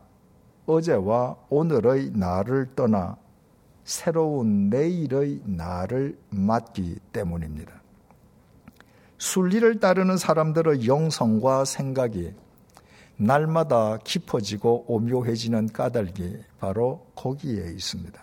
어제와 0.66 1.36
오늘의 1.50 2.12
나를 2.14 2.76
떠나 2.76 3.18
새로운 3.84 4.70
내일의 4.70 5.42
나를 5.46 6.18
맞기 6.30 7.00
때문입니다. 7.12 7.72
순리를 9.18 9.80
따르는 9.80 10.18
사람들의 10.18 10.88
영성과 10.88 11.66
생각이 11.66 12.34
날마다 13.18 13.98
깊어지고 14.04 14.86
오묘해지는 14.88 15.68
까닭이 15.68 16.38
바로 16.60 17.08
거기에 17.16 17.72
있습니다. 17.72 18.22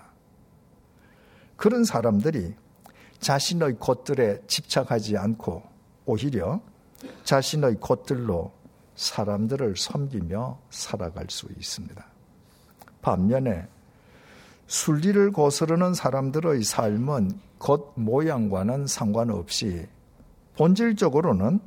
그런 1.56 1.84
사람들이 1.84 2.54
자신의 3.20 3.78
것들에 3.78 4.40
집착하지 4.46 5.16
않고 5.16 5.62
오히려 6.04 6.60
자신의 7.24 7.78
것들로 7.80 8.52
사람들을 8.96 9.76
섬기며 9.76 10.58
살아갈 10.70 11.26
수 11.28 11.46
있습니다. 11.56 12.04
반면에 13.00 13.66
순리를 14.66 15.32
거스르는 15.32 15.94
사람들의 15.94 16.62
삶은 16.62 17.40
겉 17.58 17.92
모양과는 17.96 18.86
상관없이 18.86 19.86
본질적으로는 20.56 21.60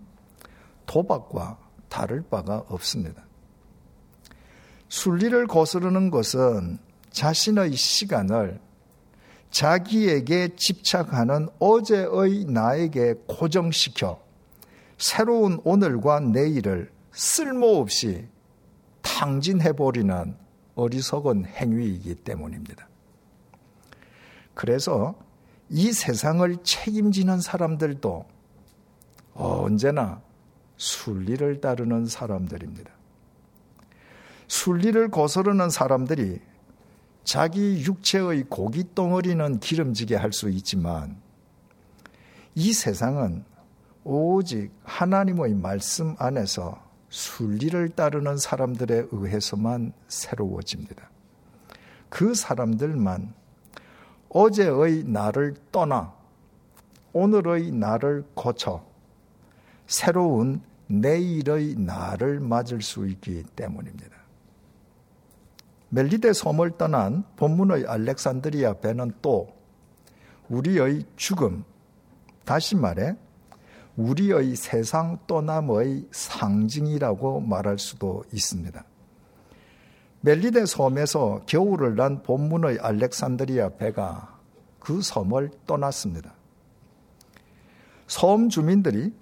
도박과 0.86 1.65
다를 1.96 2.22
바가 2.30 2.66
없습니다. 2.68 3.24
순리를 4.90 5.48
거스르는 5.48 6.12
것은 6.12 6.78
자신의 7.12 7.74
시간을 7.74 8.60
자기에게 9.50 10.58
집착하는 10.58 11.48
어제의 11.60 12.46
나에게 12.50 13.14
고정시켜 13.28 14.20
새로운 14.98 15.62
오늘과 15.64 16.20
내일을 16.20 16.92
쓸모없이 17.14 18.28
탕진해버리는 19.02 20.36
어리석은 20.76 21.46
행위이기 21.46 22.16
때문입니다. 22.16 22.90
그래서 24.54 25.16
이 25.70 25.94
세상을 25.94 26.58
책임지는 26.62 27.40
사람들도 27.40 28.26
언제나 29.36 30.25
순리를 30.78 31.62
따르는 31.62 32.06
사람들입니다. 32.06 32.92
순리를 34.48 35.10
거스르는 35.10 35.70
사람들이 35.70 36.40
자기 37.24 37.84
육체의 37.84 38.46
고기 38.50 38.84
덩어리는 38.94 39.60
기름지게 39.60 40.16
할 40.16 40.32
수 40.32 40.50
있지만 40.50 41.20
이 42.54 42.72
세상은 42.72 43.44
오직 44.04 44.72
하나님의 44.84 45.56
말씀 45.56 46.16
안에서 46.20 46.84
순리를 47.10 47.90
따르는 47.90 48.38
사람들에 48.38 49.08
의해서만 49.12 49.94
새로워집니다. 50.08 51.10
그 52.10 52.36
사람들만 52.36 53.34
어제의 54.30 55.04
나를 55.06 55.56
떠나 55.72 56.14
오늘의 57.14 57.72
나를 57.72 58.26
거쳐 58.36 58.86
새로운 59.88 60.62
내일의 60.88 61.76
나를 61.78 62.40
맞을 62.40 62.82
수 62.82 63.08
있기 63.08 63.44
때문입니다. 63.56 64.16
멜리데 65.90 66.34
섬을 66.34 66.78
떠난 66.78 67.24
본문의 67.36 67.86
알렉산드리아 67.88 68.74
배는 68.76 69.14
또 69.22 69.48
우리의 70.50 71.06
죽음, 71.16 71.64
다시 72.44 72.76
말해 72.76 73.16
우리의 73.96 74.56
세상 74.56 75.18
떠남의 75.26 76.08
상징이라고 76.12 77.40
말할 77.42 77.80
수도 77.80 78.24
있습니다. 78.34 78.84
멜리데 80.22 80.66
섬에서 80.66 81.44
겨울을 81.46 81.96
난 81.96 82.24
본문의 82.24 82.80
알렉산드리아 82.80 83.70
배가 83.78 84.40
그 84.80 85.02
섬을 85.02 85.52
떠났습니다. 85.66 86.34
섬 88.08 88.50
주민들이 88.50 89.14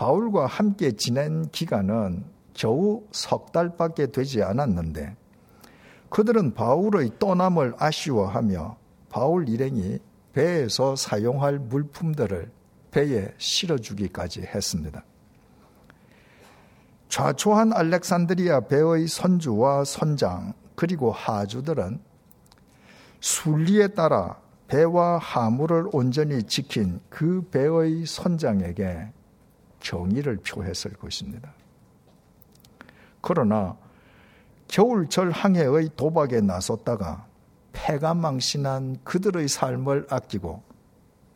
바울과 0.00 0.46
함께 0.46 0.92
지낸 0.92 1.46
기간은 1.50 2.24
겨우 2.54 3.02
석 3.12 3.52
달밖에 3.52 4.06
되지 4.06 4.42
않았는데 4.42 5.14
그들은 6.08 6.54
바울의 6.54 7.18
떠남을 7.18 7.74
아쉬워하며 7.76 8.78
바울 9.10 9.46
일행이 9.46 9.98
배에서 10.32 10.96
사용할 10.96 11.58
물품들을 11.58 12.50
배에 12.90 13.34
실어주기까지 13.36 14.40
했습니다. 14.40 15.04
좌초한 17.10 17.74
알렉산드리아 17.74 18.60
배의 18.68 19.06
선주와 19.06 19.84
선장 19.84 20.54
그리고 20.76 21.12
하주들은 21.12 22.00
순리에 23.20 23.88
따라 23.88 24.40
배와 24.66 25.18
하물을 25.18 25.90
온전히 25.92 26.42
지킨 26.44 27.00
그 27.10 27.46
배의 27.50 28.06
선장에게 28.06 29.19
경의를 29.80 30.38
표했을 30.38 30.92
것입니다. 30.92 31.52
그러나 33.20 33.76
겨울철 34.68 35.30
항해의 35.30 35.90
도박에 35.96 36.40
나섰다가 36.40 37.26
패가 37.72 38.14
망신한 38.14 38.98
그들의 39.04 39.48
삶을 39.48 40.06
아끼고 40.10 40.62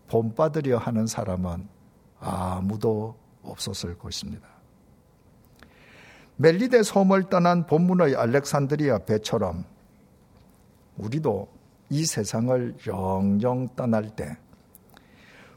본받으려 0.08 0.78
하는 0.78 1.06
사람은 1.06 1.68
아무도 2.20 3.16
없었을 3.42 3.98
것입니다. 3.98 4.48
멜리데 6.36 6.82
섬을 6.82 7.24
떠난 7.28 7.66
본문의 7.66 8.16
알렉산드리아 8.16 8.98
배처럼 9.00 9.64
우리도 10.96 11.48
이 11.90 12.04
세상을 12.04 12.76
영영 12.86 13.68
떠날 13.76 14.10
때 14.10 14.36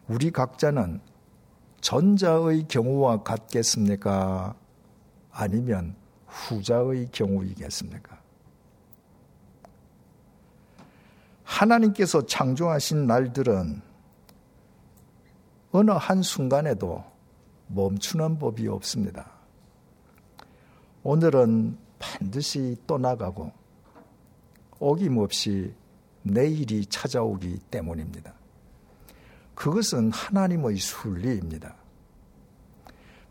우리 0.08 0.32
각자는 0.32 1.02
전자의 1.88 2.68
경우와 2.68 3.24
같겠습니까? 3.24 4.54
아니면 5.32 5.96
후자의 6.26 7.08
경우이겠습니까? 7.14 8.22
하나님께서 11.46 12.26
창조하신 12.26 13.08
날들은 13.08 13.82
어느 15.72 15.92
한 15.92 16.22
순간에도 16.22 17.06
멈추는 17.68 18.38
법이 18.38 18.68
없습니다. 18.68 19.32
오늘은 21.04 21.78
반드시 22.00 22.76
떠나가고 22.86 23.54
어김없이 24.82 25.74
내일이 26.24 26.86
찾아오기 26.86 27.60
때문입니다. 27.72 28.37
그것은 29.58 30.12
하나님의 30.12 30.78
순리입니다. 30.78 31.74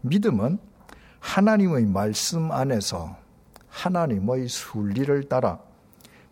믿음은 0.00 0.58
하나님의 1.20 1.86
말씀 1.86 2.50
안에서 2.50 3.16
하나님의 3.68 4.48
순리를 4.48 5.28
따라 5.28 5.60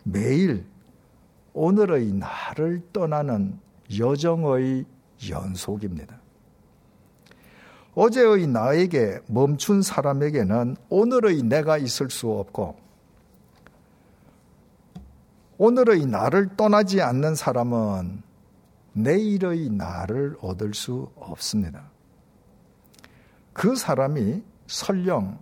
매일 0.03 0.65
오늘의 1.53 2.11
나를 2.11 2.83
떠나는 2.91 3.57
여정의 3.97 4.85
연속입니다. 5.29 6.19
어제의 7.93 8.47
나에게 8.47 9.19
멈춘 9.27 9.81
사람에게는 9.81 10.75
오늘의 10.89 11.43
내가 11.43 11.77
있을 11.77 12.09
수 12.09 12.29
없고 12.29 12.77
오늘의 15.57 16.05
나를 16.05 16.57
떠나지 16.57 17.01
않는 17.01 17.35
사람은 17.35 18.24
내일의 18.95 19.69
나를 19.71 20.37
얻을 20.41 20.73
수 20.73 21.11
없습니다. 21.15 21.91
그 23.51 23.75
사람이 23.75 24.41
설령 24.67 25.37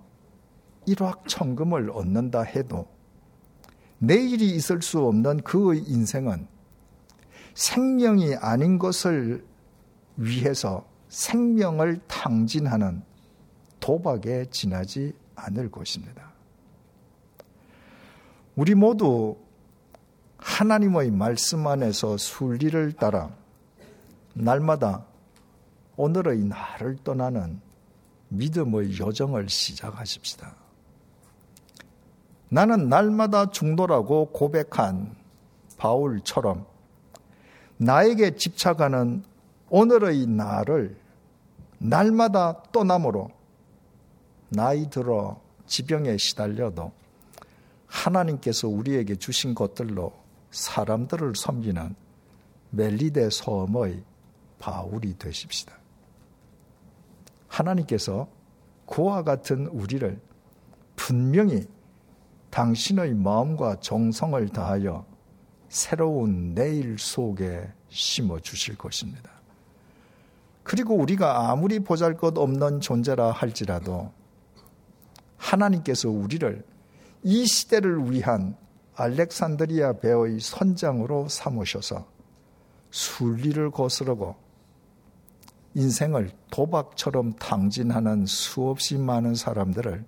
일확천금을 0.87 1.91
얻는다 1.91 2.41
해도 2.41 2.87
내일이 3.99 4.55
있을 4.55 4.81
수 4.81 5.05
없는 5.05 5.43
그의 5.43 5.83
인생은 5.83 6.47
생명이 7.53 8.35
아닌 8.35 8.79
것을 8.79 9.45
위해서 10.17 10.85
생명을 11.09 12.01
탕진하는 12.07 13.03
도박에 13.79 14.45
지나지 14.49 15.13
않을 15.35 15.69
것입니다. 15.69 16.33
우리 18.55 18.73
모두 18.73 19.37
하나님의 20.37 21.11
말씀 21.11 21.67
안에서 21.67 22.17
순리를 22.17 22.93
따라 22.93 23.42
날마다 24.33 25.05
오늘의 25.95 26.43
나를 26.45 26.97
떠나는 27.03 27.61
믿음의 28.29 28.99
여정을 28.99 29.47
시작하십시다. 29.47 30.55
나는 32.49 32.89
날마다 32.89 33.49
중도라고 33.49 34.27
고백한 34.31 35.15
바울처럼 35.77 36.65
나에게 37.77 38.35
집착하는 38.35 39.23
오늘의 39.69 40.27
나를 40.27 40.97
날마다 41.79 42.61
떠남으로 42.71 43.29
나이 44.49 44.89
들어 44.89 45.41
지병에 45.65 46.17
시달려도 46.17 46.91
하나님께서 47.87 48.67
우리에게 48.67 49.15
주신 49.15 49.55
것들로 49.55 50.13
사람들을 50.51 51.33
섬기는 51.35 51.95
멜리데 52.69 53.29
섬의 53.31 54.03
바울이 54.63 55.17
되십시다. 55.17 55.77
하나님께서 57.49 58.29
그와 58.85 59.23
같은 59.23 59.67
우리를 59.67 60.21
분명히 60.95 61.67
당신의 62.49 63.13
마음과 63.15 63.81
정성을 63.81 64.47
다하여 64.49 65.05
새로운 65.67 66.53
내일 66.53 66.97
속에 66.97 67.67
심어 67.89 68.39
주실 68.39 68.77
것입니다. 68.77 69.29
그리고 70.63 70.95
우리가 70.95 71.51
아무리 71.51 71.79
보잘 71.79 72.15
것 72.15 72.37
없는 72.37 72.79
존재라 72.79 73.31
할지라도 73.31 74.13
하나님께서 75.35 76.09
우리를 76.09 76.65
이 77.23 77.45
시대를 77.45 78.09
위한 78.11 78.55
알렉산드리아 78.95 79.99
배의 79.99 80.39
선장으로 80.39 81.27
삼으셔서 81.27 82.07
순리를 82.91 83.69
거스르고 83.71 84.42
인생을 85.75 86.31
도박처럼 86.51 87.33
탕진하는 87.33 88.25
수없이 88.25 88.97
많은 88.97 89.35
사람들을 89.35 90.05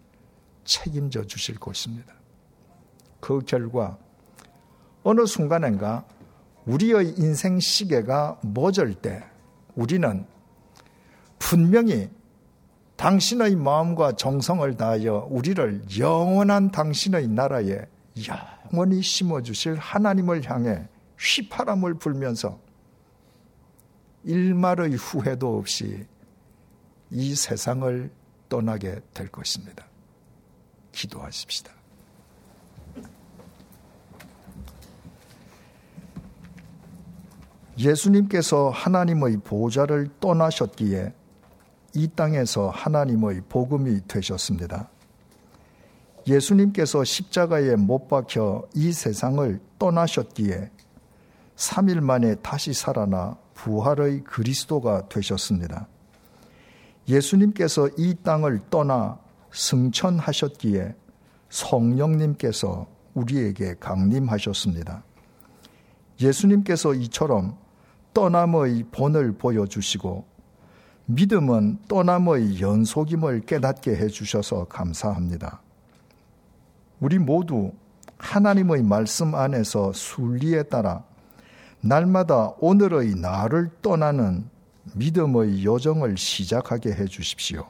책임져 0.63 1.25
주실 1.25 1.59
것입니다. 1.59 2.13
그 3.19 3.39
결과 3.39 3.97
어느 5.03 5.25
순간인가 5.25 6.05
우리의 6.65 7.15
인생 7.17 7.59
시계가 7.59 8.39
멎을 8.41 8.95
때 8.95 9.23
우리는 9.75 10.25
분명히 11.37 12.09
당신의 12.95 13.55
마음과 13.55 14.13
정성을 14.13 14.75
다하여 14.77 15.27
우리를 15.29 15.83
영원한 15.99 16.71
당신의 16.71 17.27
나라에 17.27 17.85
영원히 18.71 19.01
심어주실 19.01 19.75
하나님을 19.75 20.49
향해 20.49 20.87
휘파람을 21.19 21.95
불면서 21.95 22.59
일말의 24.25 24.95
후회도 24.95 25.57
없이 25.57 26.05
이 27.11 27.35
세상을 27.35 28.11
떠나게 28.49 28.99
될 29.13 29.29
것입니다. 29.29 29.85
기도하십시다. 30.91 31.71
예수님께서 37.77 38.69
하나님의 38.69 39.37
보좌를 39.43 40.09
떠나셨기에 40.19 41.13
이 41.93 42.07
땅에서 42.07 42.69
하나님의 42.69 43.41
복음이 43.47 44.07
되셨습니다. 44.07 44.89
예수님께서 46.27 47.03
십자가에 47.03 47.75
못 47.75 48.07
박혀 48.07 48.67
이 48.73 48.91
세상을 48.91 49.59
떠나셨기에 49.77 50.71
3일 51.55 51.99
만에 51.99 52.35
다시 52.35 52.73
살아나 52.73 53.37
부활의 53.55 54.23
그리스도가 54.23 55.09
되셨습니다. 55.09 55.87
예수님께서 57.07 57.89
이 57.97 58.15
땅을 58.23 58.61
떠나 58.69 59.17
승천하셨기에 59.51 60.95
성령님께서 61.49 62.87
우리에게 63.13 63.75
강림하셨습니다. 63.79 65.03
예수님께서 66.21 66.93
이처럼 66.93 67.57
떠남의 68.13 68.85
본을 68.91 69.33
보여주시고 69.33 70.25
믿음은 71.07 71.79
떠남의 71.87 72.61
연속임을 72.61 73.41
깨닫게 73.41 73.95
해주셔서 73.95 74.65
감사합니다. 74.65 75.61
우리 76.99 77.19
모두 77.19 77.71
하나님의 78.17 78.83
말씀 78.83 79.35
안에서 79.35 79.93
순리에 79.93 80.63
따라 80.63 81.03
날마다 81.85 82.55
오늘의 82.61 83.13
나를 83.13 83.69
떠나는 83.83 84.49
믿음의 84.95 85.63
여정을 85.63 86.17
시작하게 86.17 86.91
해 86.93 87.05
주십시오. 87.05 87.63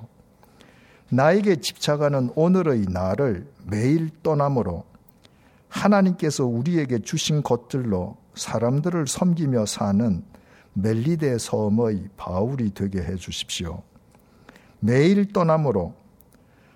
나에게 1.09 1.57
집착하는 1.57 2.31
오늘의 2.33 2.85
나를 2.89 3.45
매일 3.65 4.09
떠남으로 4.23 4.85
하나님께서 5.67 6.45
우리에게 6.45 6.99
주신 6.99 7.43
것들로 7.43 8.15
사람들을 8.35 9.05
섬기며 9.05 9.65
사는 9.65 10.23
멜리데 10.71 11.37
섬의 11.37 12.07
바울이 12.15 12.73
되게 12.73 13.01
해 13.01 13.17
주십시오. 13.17 13.83
매일 14.79 15.33
떠남으로 15.33 15.93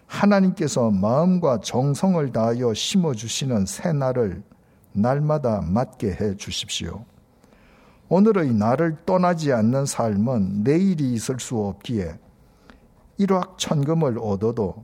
하나님께서 0.08 0.92
마음과 0.92 1.62
정성을 1.62 2.34
다하여 2.34 2.74
심어 2.74 3.14
주시는 3.14 3.66
새 3.66 3.94
날을 3.94 4.44
날마다 4.92 5.62
맞게 5.62 6.18
해 6.20 6.36
주십시오. 6.36 7.06
오늘의 8.10 8.54
나를 8.54 8.98
떠나지 9.06 9.54
않는 9.54 9.86
삶은 9.86 10.64
내일이 10.64 11.14
있을 11.14 11.40
수 11.40 11.58
없기에 11.58 12.18
일확천금을 13.18 14.18
얻어도 14.20 14.84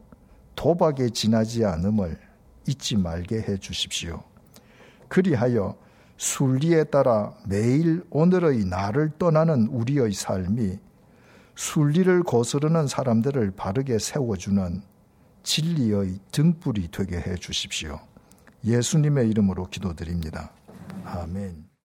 도박에 0.55 1.09
지나지 1.09 1.65
않음을 1.65 2.19
잊지 2.67 2.97
말게 2.97 3.41
해 3.41 3.57
주십시오. 3.57 4.23
그리하여 5.07 5.75
순리에 6.17 6.85
따라 6.85 7.33
매일 7.47 8.03
오늘의 8.09 8.65
나를 8.65 9.11
떠나는 9.17 9.67
우리의 9.67 10.13
삶이 10.13 10.79
순리를 11.55 12.23
거스르는 12.23 12.87
사람들을 12.87 13.51
바르게 13.51 13.97
세워주는 13.99 14.81
진리의 15.43 16.19
등불이 16.31 16.89
되게 16.91 17.17
해 17.17 17.35
주십시오. 17.35 17.99
예수님의 18.63 19.29
이름으로 19.29 19.67
기도드립니다. 19.67 20.51
아멘. 21.05 21.64